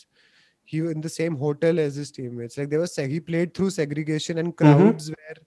[0.72, 2.58] He in the same hotel as his teammates.
[2.60, 5.38] Like there was se- he played through segregation and crowds where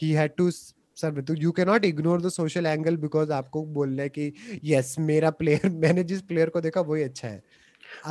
[0.00, 0.64] he had to s-
[1.02, 1.20] serve.
[1.30, 4.26] तो you cannot ignore the social angle because आपको बोलना है कि
[4.72, 7.40] yes मेरा player मैंने जिस player को देखा वही अच्छा है.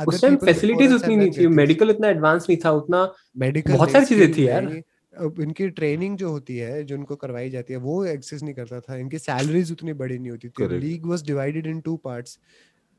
[0.07, 4.05] उस टाइम फैसिलिटीज़ उतनी नहीं थी मेडिकल इतना एडवांस नहीं था उतना मेडिकल बहुत सारी
[4.05, 4.73] चीज़ें थी यार।
[5.13, 8.95] इनकी ट्रेनिंग जो होती है जो इनको करवाई जाती है वो एक्सेस नहीं करता था।
[8.97, 12.37] इनकी सैलरीज उतनी बड़ी नहीं होती थी। League was divided in two parts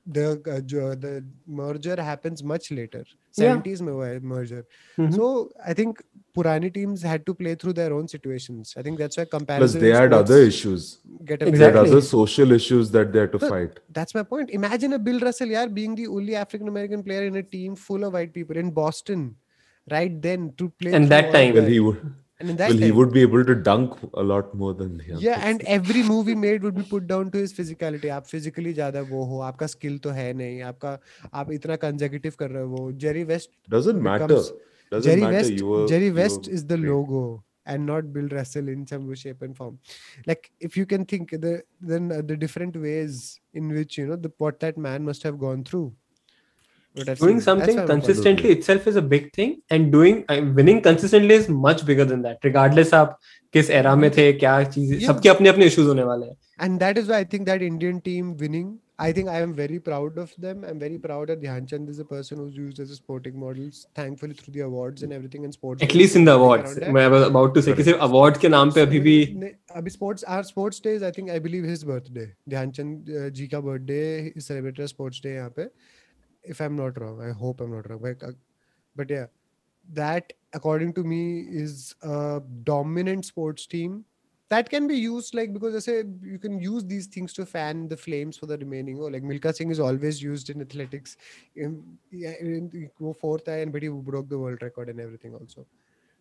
[0.06, 3.04] the uh, the merger happens much later.
[3.30, 3.88] Seventies yeah.
[3.88, 4.66] Uh, merger.
[4.98, 5.12] Mm-hmm.
[5.12, 6.02] So I think
[6.36, 8.74] Purani teams had to play through their own situations.
[8.76, 9.80] I think that's why comparison.
[9.80, 10.98] Plus, they had other issues.
[11.24, 11.58] Get exactly.
[11.64, 13.80] Had other social issues that they had to fight.
[13.90, 14.50] That's my point.
[14.50, 18.04] Imagine a Bill Russell, yeah, being the only African American player in a team full
[18.04, 19.36] of white people in Boston,
[19.90, 20.92] right then to play.
[20.92, 23.44] And that time, well, he would and in that Well, he time, would be able
[23.50, 26.84] to dunk a lot more than the yeah, and every move he made would be
[26.92, 28.10] put down to his physicality.
[28.18, 30.98] आप physically ज़्यादा वो हो, आपका skill तो है नहीं, आपका
[31.42, 32.84] आप इतना consecutive कर रहे हो.
[33.06, 34.26] Jerry West, doesn't matter.
[34.34, 34.52] becomes-
[34.92, 35.36] Doesn't Jerry matter.
[35.36, 36.90] West, you were, Jerry West is the great.
[36.90, 39.78] logo and not Bill Russell in some way, shape, and form.
[40.30, 41.52] Like if you can think the
[41.92, 45.38] then uh, the different ways in which you know the what that man must have
[45.38, 45.84] gone through.
[46.95, 47.35] What I've doing seen.
[47.37, 50.79] That's something why I'm calling- consistently itself is a big thing and doing uh, winning
[50.87, 53.17] consistently is much bigger than that regardless आप
[53.53, 55.07] किस era में थे क्या चीज Yeah.
[55.07, 56.35] सबके अपने अपने issues होने वाले हैं
[56.67, 58.75] and that is why I think that Indian team winning.
[59.05, 60.61] I think I am very proud of them.
[60.69, 63.67] I'm very proud that Dhyan Chand is a person who's used as a sporting model,
[63.99, 65.83] thankfully through the awards and everything in sports.
[65.87, 66.93] at least in the awards around that.
[66.95, 69.13] मैं I was about to say कि सिर्फ awards के नाम पे अभी भी
[69.43, 72.25] नहीं, अभी sports our sports day is I think I believe his birthday.
[72.55, 75.67] ध्यान चंद uh, जी का birthday is celebrated as sports day यहाँ पे.
[76.44, 78.32] if i'm not wrong i hope i'm not wrong but, uh,
[78.96, 79.26] but yeah
[79.92, 84.04] that according to me is a dominant sports team
[84.48, 87.88] that can be used like because I say you can use these things to fan
[87.88, 91.16] the flames for the remaining or like Milkha Singh is always used in athletics
[91.56, 95.66] in, yeah, in go fourth and but he broke the world record and everything also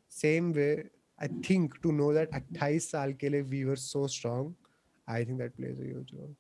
[0.07, 0.85] same way
[1.19, 4.55] I think to know that 28 saal ke liye we were so strong
[5.07, 6.35] I think that plays a huge role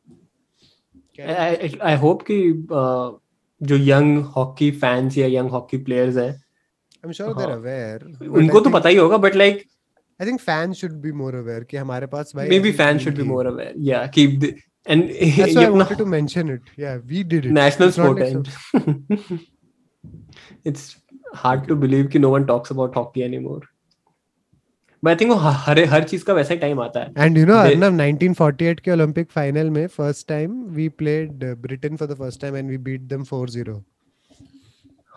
[1.19, 1.49] I,
[1.83, 3.19] I, I hope that.
[3.61, 8.27] जो young hockey fans या young hockey players हैं I am sure they are aware
[8.39, 9.63] उनको तो पता ही होगा but like
[10.19, 13.23] I think fans should be more aware कि हमारे पास भाई maybe fans should be
[13.25, 14.53] more aware या keep the
[14.87, 18.19] and that's why to mention it या we did it national sport
[20.65, 20.95] it's
[21.35, 23.67] hard to believe कि no one talks about hockey anymore
[25.03, 27.97] but think वो हर हर चीज़ का वैसा time आता है। And you know Arnab
[27.99, 32.69] 1948 के ओलंपिक फाइनल में first time we played Britain for the first time and
[32.69, 33.69] we beat them 4-0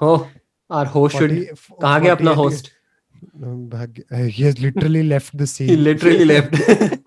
[0.01, 0.15] हो
[0.73, 1.31] आवर होस्ट शुड
[1.83, 2.73] कहाँ गया अपना होस्ट
[3.75, 6.99] भाग ही has literally left the scene he literally left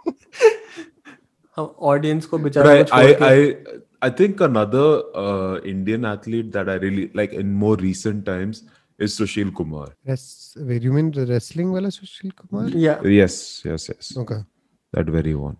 [1.59, 3.53] audience को बेचारा आई आई
[4.03, 4.87] आई think another
[5.21, 8.59] uh, Indian athlete that I really like in more recent times
[8.97, 9.89] is Sushil Kumar.
[10.05, 12.69] Yes, wait, you mean the wrestling wala Sushil Kumar?
[12.69, 14.17] yeah Yes, yes, yes.
[14.17, 14.41] Okay.
[14.93, 15.57] That very one.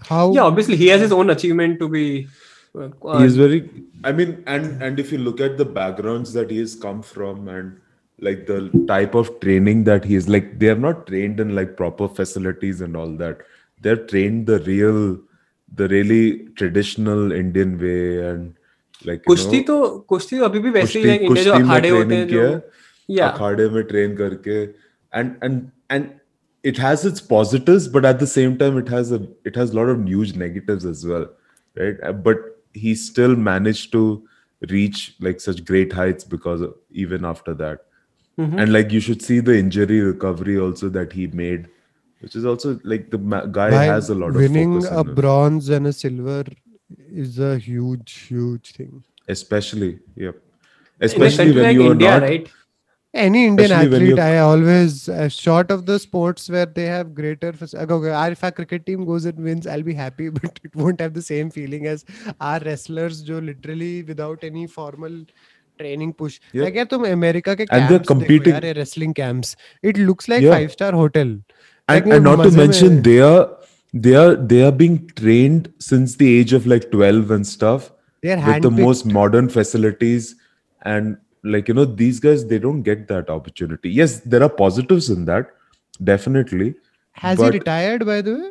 [0.00, 0.32] How?
[0.32, 2.28] yeah obviously he has his own achievement to be
[2.78, 3.70] uh, he is very
[4.04, 7.48] i mean and and if you look at the backgrounds that he has come from
[7.48, 7.80] and
[8.18, 11.76] like the type of training that he is like they are not trained in like
[11.76, 13.38] proper facilities and all that
[13.80, 15.18] they're trained the real
[15.74, 18.55] the really traditional indian way and
[19.05, 21.51] like you कुश्ती know, तो कुश्ती तो अभी भी वैसे ही कुश्ती है India जो
[21.51, 24.57] कुश्ती में अखाड़े होते ट्रेनिंग हैं किया जो या अखाड़े में ट्रेन करके
[25.19, 26.09] and and and
[26.71, 29.17] it has its positives but at the same time it has a
[29.51, 31.25] it has a lot of huge negatives as well
[31.81, 32.45] right Uh, but
[32.83, 34.03] he still managed to
[34.73, 36.75] reach like such great heights because of,
[37.05, 37.83] even after that
[38.37, 38.59] Mhm.
[38.63, 41.65] and like you should see the injury recovery also that he made
[42.25, 44.99] which is also like the ma- guy Why has a lot of winning focus a
[45.05, 45.15] in it.
[45.21, 46.43] bronze and a silver
[47.25, 49.03] is a huge, huge thing.
[49.33, 49.89] especially
[50.21, 52.49] yep in a especially country when like you are India not right
[53.21, 56.83] Any Indian Especially when athlete, you- I always, uh, short of the sports where they
[56.89, 57.49] have greater.
[57.61, 60.61] fac- Okay, okay, our- if our cricket team goes and wins, I'll be happy, but
[60.67, 62.05] it won't have the same feeling as
[62.49, 65.17] our wrestlers, जो literally without any formal
[65.81, 66.37] training push.
[66.59, 66.63] Yeah.
[66.67, 69.53] Like यार तुम America के And they're camps देखो competing- यार, ये wrestling camps.
[69.91, 70.55] It looks like Yeah.
[70.57, 71.35] five star hotel.
[71.35, 73.45] and, Like, and not to मजे mention में- they are
[74.04, 77.92] they are they are being trained since the age of like 12 and stuff
[78.22, 80.34] They're with the most modern facilities.
[80.82, 83.90] And like you know these guys they don't get that opportunity.
[83.90, 85.52] Yes there are positives in that
[86.02, 86.74] definitely
[87.12, 88.50] has he retired by the way?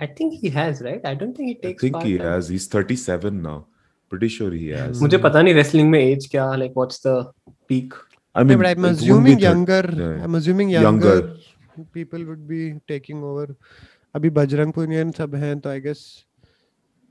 [0.00, 1.04] I think he has right?
[1.04, 2.48] I don't think he takes i think he has.
[2.48, 3.66] He's 37 now.
[4.08, 5.00] Pretty sure he has.
[5.00, 7.16] mujhe pata nahi wrestling mein age kya like what's the
[7.66, 7.98] peak?
[8.34, 10.24] I mean, yeah, I'm assuming younger yeah.
[10.24, 11.38] i'm assuming younger, younger
[11.92, 13.54] people would be taking over.
[14.16, 16.24] अभी बजरंग पुनियन सब हैं तो I guess.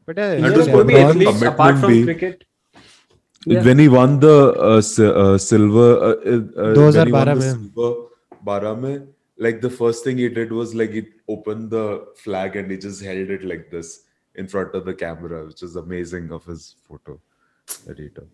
[0.08, 2.44] But one athletes apart from cricket
[3.46, 3.64] Yeah.
[3.66, 4.30] when he won the
[4.68, 7.52] uh, uh, silver uh, uh, uh, when he 2012 won में.
[7.52, 7.92] silver
[8.48, 9.08] bara mein,
[9.46, 11.04] like the first thing he did was like he
[11.36, 11.84] opened the
[12.24, 13.92] flag and he just held it like this
[14.36, 17.20] in front of the camera which is amazing of his photo
[17.86, 18.28] that he took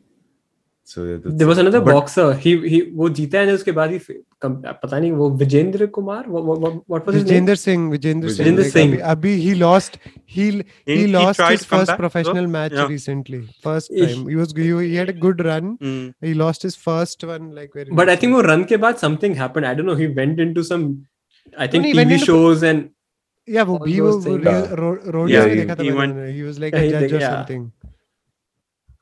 [0.85, 3.99] so yeah, there was another but, boxer he he wo jeeta hai uske baad hi
[4.81, 8.31] pata nahi wo vijender Kumar what, what, what what was vijender his name Singh vijender,
[8.31, 8.95] Vijendra Singh, Singh.
[8.95, 12.73] Abhi, abhi he lost he he, he lost he his first back, professional so, match
[12.73, 12.91] yeah.
[12.95, 16.13] recently first time he was he, he had a good run mm.
[16.19, 19.39] he lost his first one like very but I think wo run ke baad something
[19.43, 20.85] happened I don't know he went into some
[21.57, 22.89] I think no, TV shows into, and
[23.55, 24.11] yeah वो भी वो
[25.15, 25.89] road पे देखा था he,
[26.33, 27.69] he was like a जज और something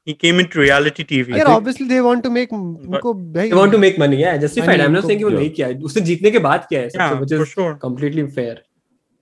[0.05, 0.37] he judge did, or yeah.
[0.37, 0.37] something.
[0.37, 1.29] He came into reality TV.
[1.29, 4.37] Yeah, think- obviously they want to make उनको भाई they want to make money yeah
[4.39, 5.39] justified Money I'm not उनको- saying कि वो Yeah.
[5.39, 7.75] नहीं किया है उसने जीतने के बाद किया है yeah, सबसे which for is sure.
[7.87, 8.57] completely fair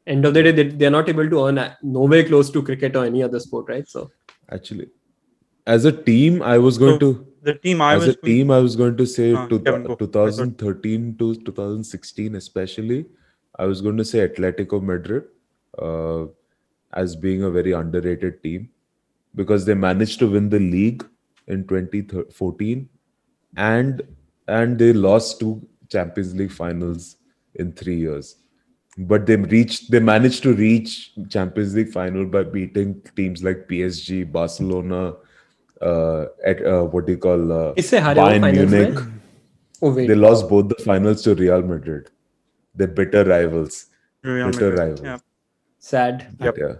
[0.06, 2.96] end of the day they, they're not able to earn a- nowhere close to cricket
[2.96, 4.10] or any other sport right so
[4.58, 4.86] actually
[5.66, 8.50] as a team i was going So, to The team I as was a team
[8.50, 9.94] i was going to say Ah, to Kevin, go.
[10.02, 13.04] 2013 to 2016 especially
[13.58, 15.24] i was going to say atletico madrid
[15.88, 16.22] uh,
[17.02, 18.68] as being a very underrated team
[19.35, 21.05] because they managed to win the league
[21.47, 22.89] in 2014
[23.57, 24.01] and
[24.47, 27.17] and they lost two Champions League finals
[27.55, 28.35] in 3 years.
[28.97, 34.31] But they reached they managed to reach Champions League final by beating teams like PSG
[34.31, 35.13] Barcelona
[35.81, 38.99] uh, at uh, what do you call uh, Bayern Munich.
[39.81, 42.09] Oh, they lost both the finals to Real Madrid.
[42.75, 43.85] They're bitter rivals.
[44.21, 44.79] Real bitter Madrid.
[44.79, 45.01] rivals.
[45.01, 45.17] yeah.
[45.79, 46.35] sad.
[46.37, 46.57] But, yep.
[46.57, 46.75] yeah.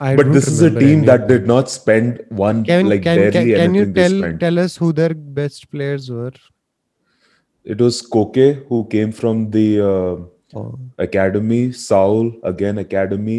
[0.00, 2.64] I but don't this is a remember team any that of did not spend one
[2.64, 4.40] Can like can barely can, can you anything they tell spent.
[4.40, 6.32] tell us who their best players were?
[7.64, 10.16] It was Koke who came from the uh,
[10.58, 10.78] Oh.
[10.98, 11.72] academy.
[11.72, 13.38] Saul again academy.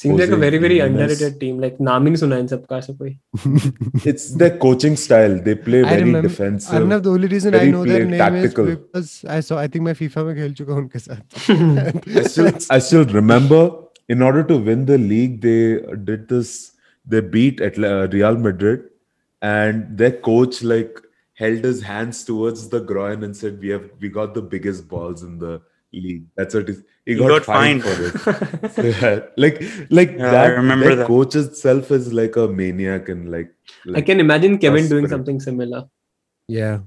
[0.00, 1.00] seems like a Jose very very Jimenez.
[1.12, 5.34] underrated team like नाम ही नहीं सुना इन सबका से कोई It's their coaching style.
[5.46, 6.74] They play I very remember- defensive.
[6.78, 8.68] Arnav, the only reason I very know their play- name tactical.
[8.74, 9.58] is because I saw.
[9.62, 11.40] I think मैं FIFA में खेल चुका हूँ उनके साथ.
[12.22, 13.60] I still, I still remember
[14.09, 16.71] in order to win the league, they did this
[17.07, 18.83] they beat Atl- uh, Real Madrid,
[19.41, 20.99] and their coach like
[21.33, 25.21] held his hands towards the groin and said, "We have we got the biggest balls
[25.23, 25.61] in the
[25.93, 26.75] league." That's what he,
[27.05, 27.97] he, He got, got fined, fined.
[27.97, 28.71] for it.
[28.73, 30.47] So, yeah, like like Yeah, I that.
[30.61, 31.07] remember their that.
[31.07, 33.53] coach itself is like a maniac and like.
[33.93, 35.09] I can imagine Kevin doing spirit.
[35.09, 35.85] something similar.
[36.47, 36.79] Yeah.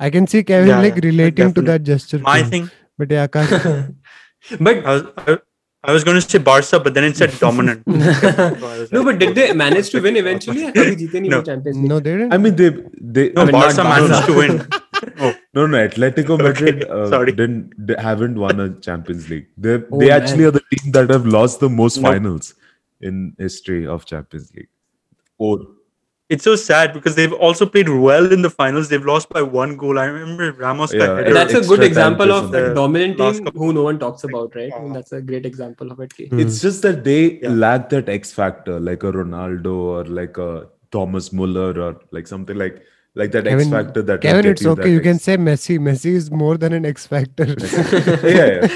[0.00, 2.18] I can see Kevin Yeah, like yeah, relating to that gesture.
[2.20, 2.48] My too.
[2.48, 3.94] thing, But yeah, Akash.
[4.60, 5.38] but I was, I,
[5.84, 7.84] I was going to say Barca, but then it said dominant.
[7.86, 10.62] no, but did they manage to win eventually?
[10.66, 11.42] no.
[11.42, 12.32] no, they didn't.
[12.32, 12.70] I mean, they
[13.00, 13.30] they.
[13.30, 14.68] No, I mean, Barca managed to win.
[15.18, 15.34] oh.
[15.54, 17.32] No, no, Atletico Madrid okay, uh, sorry.
[17.32, 19.48] didn't they haven't won a Champions League.
[19.56, 22.10] They oh, they actually are the team that have lost the most no.
[22.10, 22.54] finals
[23.00, 24.68] in history of Champions League.
[25.36, 25.66] Four
[26.34, 28.88] it's so sad because they've also played well in the finals.
[28.92, 29.98] They've lost by one goal.
[30.02, 30.92] I remember Ramos.
[30.92, 31.34] got Yeah, header.
[31.38, 32.70] That's a good example of pressure.
[32.72, 34.72] a dominant team who no one talks about, right?
[34.78, 36.14] Uh, That's a great example of it.
[36.20, 36.40] ki- Hmm.
[36.46, 37.50] It's just that they Yeah.
[37.66, 40.50] lack that X factor, like a Ronaldo or like a
[40.90, 42.82] Thomas Muller or like something like
[43.15, 44.81] like that X Kevin- factor that will Kevin, get it's you okay.
[44.83, 45.77] that You can X- say Messi.
[45.85, 47.45] Messi is more than an X factor.
[47.45, 48.67] yeah, yeah.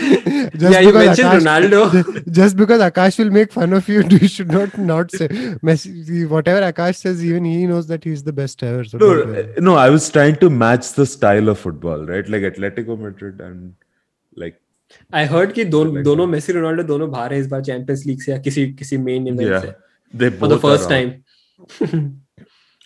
[0.55, 2.31] just Yeah, you because mentioned Ronaldo.
[2.39, 5.27] just because Akash will make fun of you, you should not not say
[5.69, 6.27] Messi.
[6.31, 8.83] Whatever Akash says, even he knows that he's the best ever.
[8.93, 9.43] So No, don't worry.
[9.43, 12.27] uh, no, I was trying to match the style of football, right?
[12.37, 13.73] Like Atletico Madrid and
[14.45, 14.59] like
[15.13, 18.21] I heard कि दो, Like दोनों Messi Ronaldo दोनों बाहर है इस बार champions league
[18.21, 19.73] से या किसी किसी मेन इवेंट yeah, से
[20.23, 20.97] they for the both are first out.
[20.97, 22.11] time.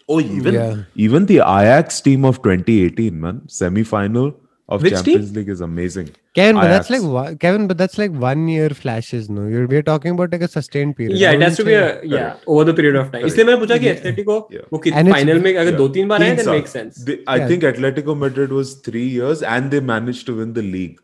[0.10, 0.74] Oh, even Yeah.
[0.96, 4.28] even the Ajax team of 2018, man, semi-final
[4.76, 6.10] of Which Champions League is amazing.
[6.38, 7.14] Kevin, but that's like Ajax.
[7.16, 9.30] one- Kevin, but that's like one year flashes.
[9.38, 11.18] No, you're we're talking about like a sustained period.
[11.24, 13.26] Yeah, I it has to be wouldn't a say- yeah over the period of time.
[13.32, 13.96] इसलिए मैंने पूछा कि Yeah.
[13.96, 14.68] Atletico Yeah.
[14.74, 15.78] वो कि And it's- final में अगर Yeah.
[15.82, 17.02] दो तीन बार आए Teams then are- makes sense.
[17.10, 17.48] They, I Yeah.
[17.54, 21.00] think Atletico Madrid was three years, and they managed to win the league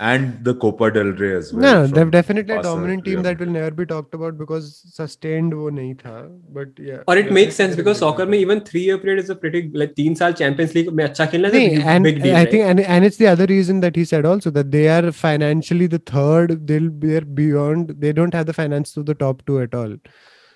[0.00, 1.62] and the Copa del Rey as well.
[1.62, 4.12] No, no, from they're definitely a Barca, dominant team Real that will never be talked
[4.18, 6.16] about because sustained वो नहीं था.
[6.56, 6.98] But yeah.
[7.08, 9.94] और it makes sense because soccer में even three year period is a pretty like
[9.96, 12.36] तीन साल champions league में अच्छा खेलना is a Nee, big, and big deal.
[12.36, 12.50] I right?
[12.50, 15.86] think and, and it's the other reason that he said also that they are financially
[15.96, 16.54] the third.
[16.66, 17.94] They'll they're beyond.
[18.06, 19.96] They don't have the finance to the top two at all.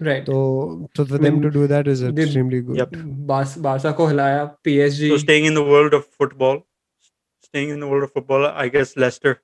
[0.08, 0.26] right.
[0.32, 0.36] So
[0.98, 2.76] so for I them mean, to do that is they- extremely good.
[2.84, 2.92] Yep.
[3.32, 6.61] Bars Barca को हिलाया PSG So staying in the world of football,
[7.45, 9.41] staying in the world of football, I guess Leicester.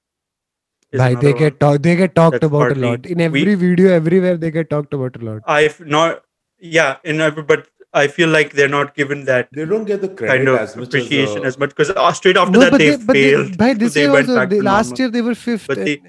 [0.91, 3.55] is Bhai, they get talk, they get talked That's about a lot in we- every
[3.65, 4.37] video everywhere.
[4.37, 5.41] They get talked about a lot.
[5.57, 6.23] I've not,
[6.59, 10.09] yeah, in every, but I feel like they're not given that They don't get the
[10.09, 12.71] credit kind of as much appreciation as, as, much because uh, straight after No, that
[12.71, 13.57] but they, they, but they, failed.
[13.57, 14.99] by this they year also, they, last normal.
[15.01, 16.01] year they were fifth, But and, they-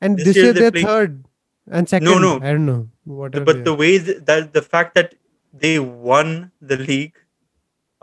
[0.00, 1.24] and this this, year year they're they're playing- third
[1.70, 2.06] and second.
[2.06, 2.18] no.
[2.18, 2.88] No, I don't know.
[3.04, 3.44] Whatever.
[3.44, 3.76] but the are.
[3.82, 5.14] way that the fact that
[5.52, 7.14] they won the league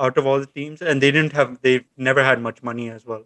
[0.06, 3.06] out of all the teams and they didn't have they've never had much money as
[3.06, 3.24] well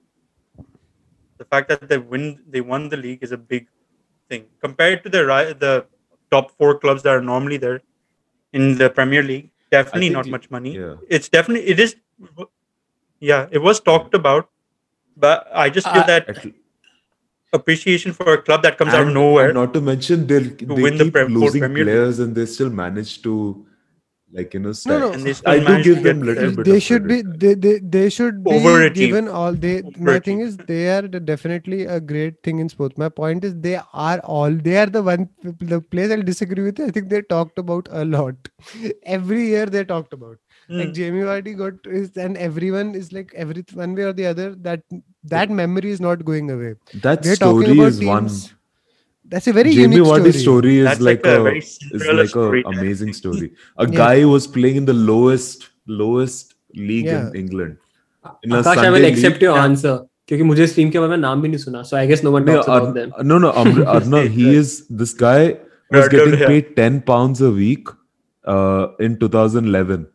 [1.38, 3.68] the fact that they win they won the league is a big
[4.30, 5.24] thing compared to the
[5.66, 5.74] the
[6.36, 7.80] top four clubs that are normally there
[8.54, 10.96] in the premier league definitely not you- much money yeah.
[11.20, 11.96] it's definitely it is
[13.20, 14.50] yeah it was talked about
[15.26, 16.54] but i just feel Uh, that Atl-
[17.58, 20.98] appreciation for a club that comes out of nowhere Not to mention they'll, they win
[21.02, 21.94] the keep losing Premier League.
[21.94, 23.34] players and they still manage to
[24.34, 24.74] like you know.
[24.86, 25.12] No, no.
[25.14, 26.56] and they I do give them little there.
[26.58, 27.40] bit they of should be credit.
[27.40, 28.96] they, they they should be Overachieve.
[28.96, 29.74] given all they
[30.10, 33.76] my thing is they are definitely a great thing in sports my point is they
[34.08, 35.30] are all they are the one
[35.74, 38.50] the place i'll disagree with i think they're talked about a lot
[39.18, 40.38] every year they're talked about
[40.80, 40.94] like Mm.
[40.98, 44.82] jamie Vardy got is and everyone is like every one way or the other that
[45.34, 46.70] that memory is not going away
[47.08, 48.30] that we're talking story about is one
[49.23, 51.43] teams that's a very Jamie unique Vardy's story, story is That's like, like a a,
[51.47, 52.63] very is Cinderella like story.
[52.65, 53.49] a amazing story.
[53.77, 53.97] A Yeah.
[53.97, 57.27] guy who was playing in the lowest lowest league Yeah.
[57.29, 57.77] in England.
[58.43, 59.97] In a Akash I Sunday will league- accept your answer
[60.29, 62.33] क्योंकि मुझे इस team के बारे में नाम भी नहीं सुना so I guess no
[62.37, 64.73] one No, talks about them Ar- no, no, Amr- Arnav, he is
[65.03, 66.51] this guy was Right, getting yeah.
[66.53, 67.93] paid 10 pounds a week
[68.55, 70.07] uh, in 2011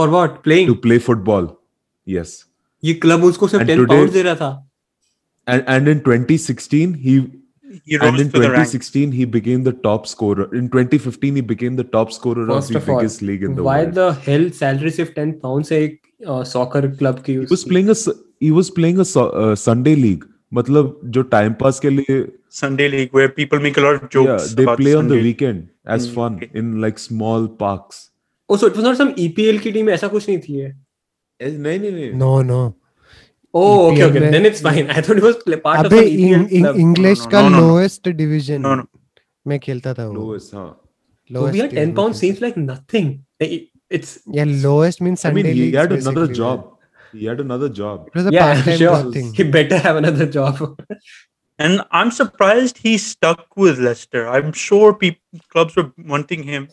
[0.00, 1.48] for what playing to play football.
[2.16, 2.34] Yes.
[2.84, 4.50] ये club उसको सिर्फ And 10 today- pound दे रहा था
[5.54, 7.14] And and in 2016 he
[7.88, 10.46] he and rose in to the rank 2016 he became the top scorer.
[10.60, 13.54] In 2015 he became the top scorer First of the of all, biggest league in
[13.58, 13.94] the why world.
[14.00, 16.00] the hell salary सिर्फ 10 pound से एक
[16.54, 19.96] soccer club की he was playing a s- he was playing a so- uh, Sunday
[20.04, 20.26] league.
[20.54, 22.14] मतलब जो time pass के लिए
[22.60, 24.28] Sunday league where people make a lot of jokes.
[24.30, 25.22] yeah, they about play on the Sunday.
[25.26, 26.48] weekend as Mm, fun okay.
[26.62, 28.00] in like small parks.
[28.52, 31.50] oh so it was not some EPL की team ऐसा कुछ नहीं थी ये Eh,
[31.66, 32.56] नहीं नहीं नहीं no no
[33.54, 35.92] oh okay EPL okay में- then it's fine I thought it was play- part of
[35.92, 37.68] अबे some EPL club English No, no, का no, no, no.
[37.68, 38.86] Lowest division No, no.
[39.46, 40.68] में खेलता था वो lowest हाँ
[41.32, 43.08] so we had 10 pounds seems like nothing
[43.42, 43.68] Like, it-
[43.98, 46.68] it's Yeah, lowest means I Sunday mean he leagues, had another basically, job
[47.20, 49.32] he had another job It was a yeah part-time sure job thing.
[49.40, 50.62] he better have another job
[51.64, 54.20] And I'm surprised he stuck with Leicester.
[54.34, 55.16] I'm sure peop
[55.54, 56.68] clubs were wanting him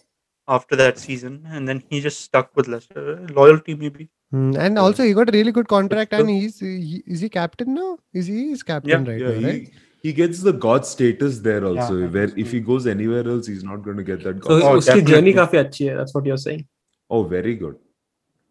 [0.57, 3.03] after that season, and then he just stuck with Leicester.
[3.39, 4.05] Loyalty, maybe.
[4.31, 4.81] Hmm, And Yeah.
[4.83, 7.97] also, he got a really good contract, still- and he's he, is he captain now?
[8.21, 9.11] Is he is captain Yeah.
[9.11, 9.47] right Yeah, now?
[9.49, 9.67] Right?
[10.01, 11.97] he, he gets the god status there also.
[11.99, 14.59] Yeah, where that's if he goes anywhere else, he's not going to get that So
[14.59, 14.63] god.
[14.71, 15.13] Oh, उसकी definitely.
[15.13, 15.95] journey काफी अच्छी है.
[16.01, 16.65] That's what you're saying.
[17.17, 17.77] oh, very good.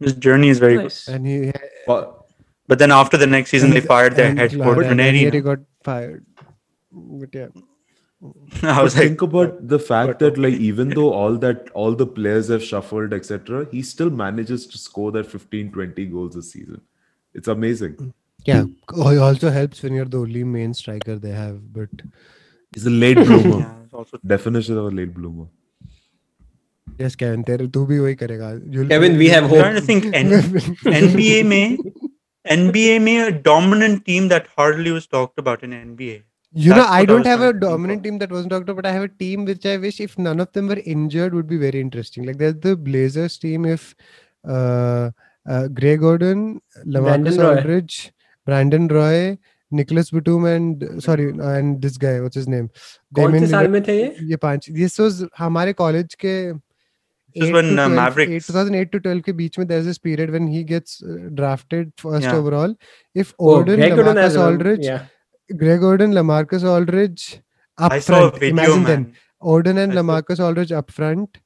[0.07, 1.01] His journey is very Nice.
[1.17, 1.37] And he
[1.91, 2.15] But good.
[2.73, 5.11] But then after the next season, they and- fired their and head Clara coach Ranieri
[5.19, 5.41] Ranieri.
[5.49, 6.25] got fired.
[7.25, 7.49] But yeah,
[8.63, 10.63] I was But like, think about the fact but that like okay.
[10.71, 15.13] even though all that all the players have shuffled etc he still manages to score
[15.13, 16.81] that 15 20 goals a season
[17.35, 17.97] it's amazing
[18.47, 18.65] yeah.
[18.95, 21.73] It also helps when you're the only main striker they have.
[21.73, 21.91] But
[22.75, 25.47] he's a late bloomer yeah, it's also definition of a late bloomer
[26.99, 28.51] yes, Kevin, तेरे तू भी वही करेगा.
[28.75, 29.59] You'll Kevin, we have I'm hope.
[29.61, 30.31] trying to think N-
[31.01, 31.79] NBA में
[32.55, 36.23] NBA में a dominant team that hardly was talked about in NBA.
[36.54, 38.86] you know, I don't I have a dominant team that wasn't talked about.
[38.86, 41.58] I have a team which I wish, if none of them were injured, would be
[41.58, 42.24] very interesting.
[42.24, 43.66] Like there's the Blazers team.
[43.66, 43.96] If
[44.48, 45.12] uh,
[45.48, 48.12] uh, Greg Oden, Lamarcus Aldridge,
[48.46, 49.38] Brandon Roy,
[49.72, 52.70] Nicolas Batum, and sorry, and this guy, what's his name?
[53.16, 54.16] कौन से साल में थे ये?
[54.32, 56.60] ये This was our college के
[57.34, 61.02] when uh, Mavericks 2008 to 12 के बीच में there's this period when he gets
[61.02, 62.36] uh, drafted first yeah.
[62.36, 62.76] overall
[63.16, 65.06] if oh, Oden, oh, Lamarcus Aldridge yeah.
[65.58, 67.42] Greg Oden Lamarcus Aldridge
[67.78, 68.86] up I saw a front video, imagine man.
[68.86, 71.38] then Odin and I Lamarcus saw- Aldridge up front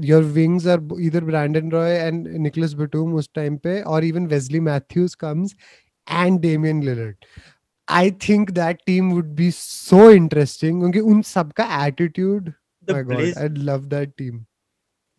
[0.00, 4.60] your wings are either Brandon Roy and Nicholas Batum उस time पे or even Wesley
[4.60, 5.54] Matthews comes
[6.06, 7.14] and Damian Lillard
[7.88, 12.52] I think that team would be so interesting क्योंकि उन सबका attitude
[12.88, 14.44] The, my god I'd love that team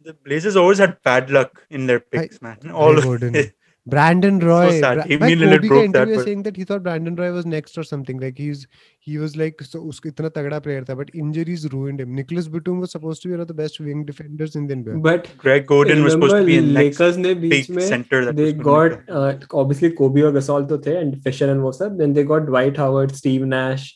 [0.07, 2.71] the Blazers always had bad luck in their picks, I, man.
[2.71, 3.51] All Greg Oden.
[3.87, 4.69] Brandon Roy.
[4.71, 4.97] So sad.
[5.07, 6.07] Bra- broke interview that.
[6.13, 6.25] But...
[6.25, 8.19] saying that he thought Brandon Roy was next or something.
[8.19, 8.67] Like he's
[8.99, 12.13] he was like so uska itna tagda player tha, but injuries ruined him.
[12.13, 15.01] Nicolas Batum was supposed to be one of the best wing defenders in the NBA.
[15.01, 18.51] But Greg Oden was supposed to be in Lakers ne beech mein center that they
[18.53, 22.45] got uh, obviously Kobe aur Gasol to the and Fisher and was then they got
[22.51, 23.87] Dwight Howard, Steve Nash.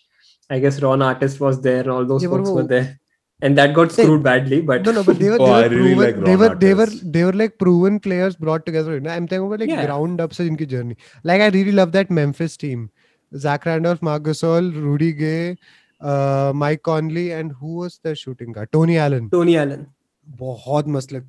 [0.50, 3.00] I guess Ron Artest was there and all those yeah, folks were there
[3.43, 5.63] and that got Hey, screwed badly but No, no, but they were, Oh, they I
[5.63, 5.99] were really proven.
[6.05, 7.13] like they Ron were they were Artest.
[7.17, 8.95] they were like proven players brought together.
[8.95, 9.11] You know?
[9.11, 9.85] I'm talking about like Yeah.
[9.87, 10.97] ground up से इनकी journey.
[11.25, 12.87] Like I really love that Memphis team.
[13.45, 15.57] Zach Randolph, Marc Gasol, Rudy Gay,
[16.01, 18.71] uh, Mike Conley, and who was the shooting guard?
[18.73, 19.29] Tony Allen.
[19.37, 19.87] Tony Allen
[20.39, 21.25] बहुत मस्त लग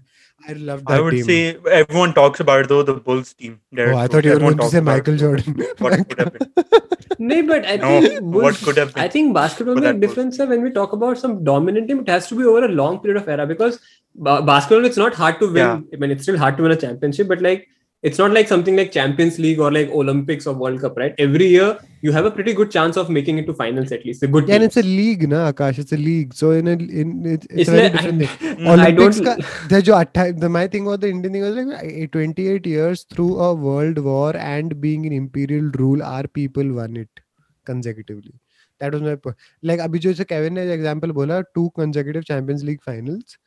[0.48, 0.98] I love that.
[0.98, 1.24] I would team.
[1.24, 3.60] say everyone talks about though the Bulls team.
[3.74, 5.54] Derrick oh, I thought you were going to say Michael Jordan.
[5.78, 6.50] what could have been?
[7.18, 9.02] no, but I no, think Bulls, what could have been?
[9.02, 10.48] I think basketball with a difference Bulls.
[10.48, 13.22] when we talk about some dominant team, it has to be over a long period
[13.22, 13.80] of era because
[14.14, 15.56] basketball it's not hard to win.
[15.56, 15.80] Yeah.
[15.92, 17.68] I mean, it's still hard to win a championship, but like
[18.02, 21.14] it's not like something like champions league or like olympics or world cup right?
[21.18, 24.24] Every year you have a pretty good chance of making it to finals at least.
[24.24, 25.78] A good yeah, and it's a league na akash.
[25.78, 26.34] It's a league.
[26.34, 28.66] So in a in it, it's, a very different I, thing.
[28.66, 29.40] Olympics I don't...
[29.40, 33.38] ka, the, jo, the my thing was the indian thing was like 28 years through
[33.38, 37.20] a world war and being in imperial rule our people won it
[37.64, 38.34] consecutively.
[38.80, 39.16] That was my
[39.62, 43.38] like abhi jo se kevin ne example bola two consecutive champions league finals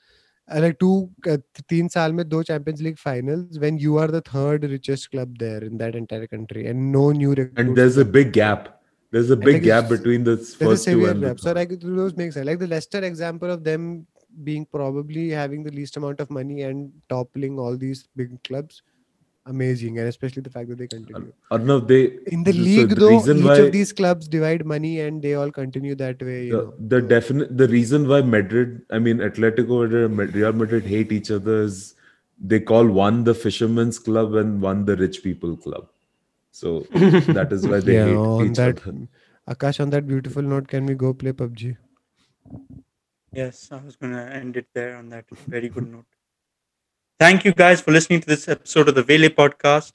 [0.53, 1.09] like two
[1.67, 5.63] teen saal mein do champions league finals when you are the third richest club there
[5.63, 7.59] in that entire country and no new recruits.
[7.59, 8.81] and there's a big gap
[9.11, 11.39] there's a big like gap between the first two and gap.
[11.39, 14.05] so like those makes sense like the leicester example of them
[14.43, 18.83] being probably having the least amount of money and toppling all these big clubs
[19.45, 21.31] amazing, and especially the fact that they continue.
[21.51, 24.99] Arnav, they In the so league, the though, each why- of these clubs divide money
[25.01, 26.45] and they all continue that way.
[26.45, 26.73] You the, know.
[26.95, 31.11] the So- definite the reason why Madrid, I mean Atletico Madrid, and Real Madrid hate
[31.11, 31.95] each other is
[32.53, 35.87] they call one the fisherman's club and one the rich people club.
[36.51, 36.79] So
[37.39, 39.07] that is why they yeah, hate on each that, other.
[39.47, 41.77] Akash, on that beautiful note, can we go play PUBG?
[43.31, 46.05] Yes, I was gonna end it there on that very good note.
[47.20, 49.92] Thank you guys for listening to this episode of the Vele podcast.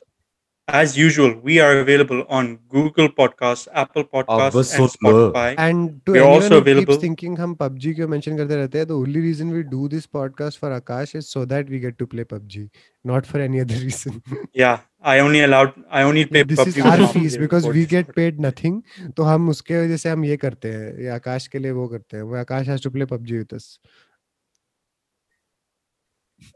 [0.68, 5.56] As usual, we are available on Google Podcasts, Apple Podcasts, बस and soon low. Spotify.
[5.64, 8.56] And to We are anyone also who available- keeps thinking हम PUBG क्यों mention करते
[8.56, 11.82] रहते हैं, the only reason we do this podcast for Akash is so that we
[11.84, 12.64] get to play PUBG,
[13.12, 14.18] not for any other reason.
[14.64, 17.68] Yeah, I only allowed I only pay this is PUBG our when fees they because
[17.70, 18.16] record we this get podcast.
[18.22, 18.82] paid nothing
[19.20, 22.18] तो हम उसके वजह से हम ये करते हैं ये आकाश के लिए वो करते
[22.18, 23.70] हैं वो आकाश has to play PUBG with us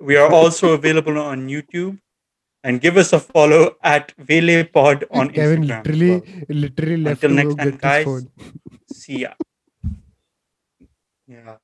[0.00, 1.98] We are also available on YouTube.
[2.64, 5.84] And give us a follow at Vele Pod on Kevin Instagram.
[5.84, 6.22] literally well.
[6.48, 8.26] literally left Until next time, guys.
[8.90, 9.34] See ya.
[11.26, 11.56] Yeah.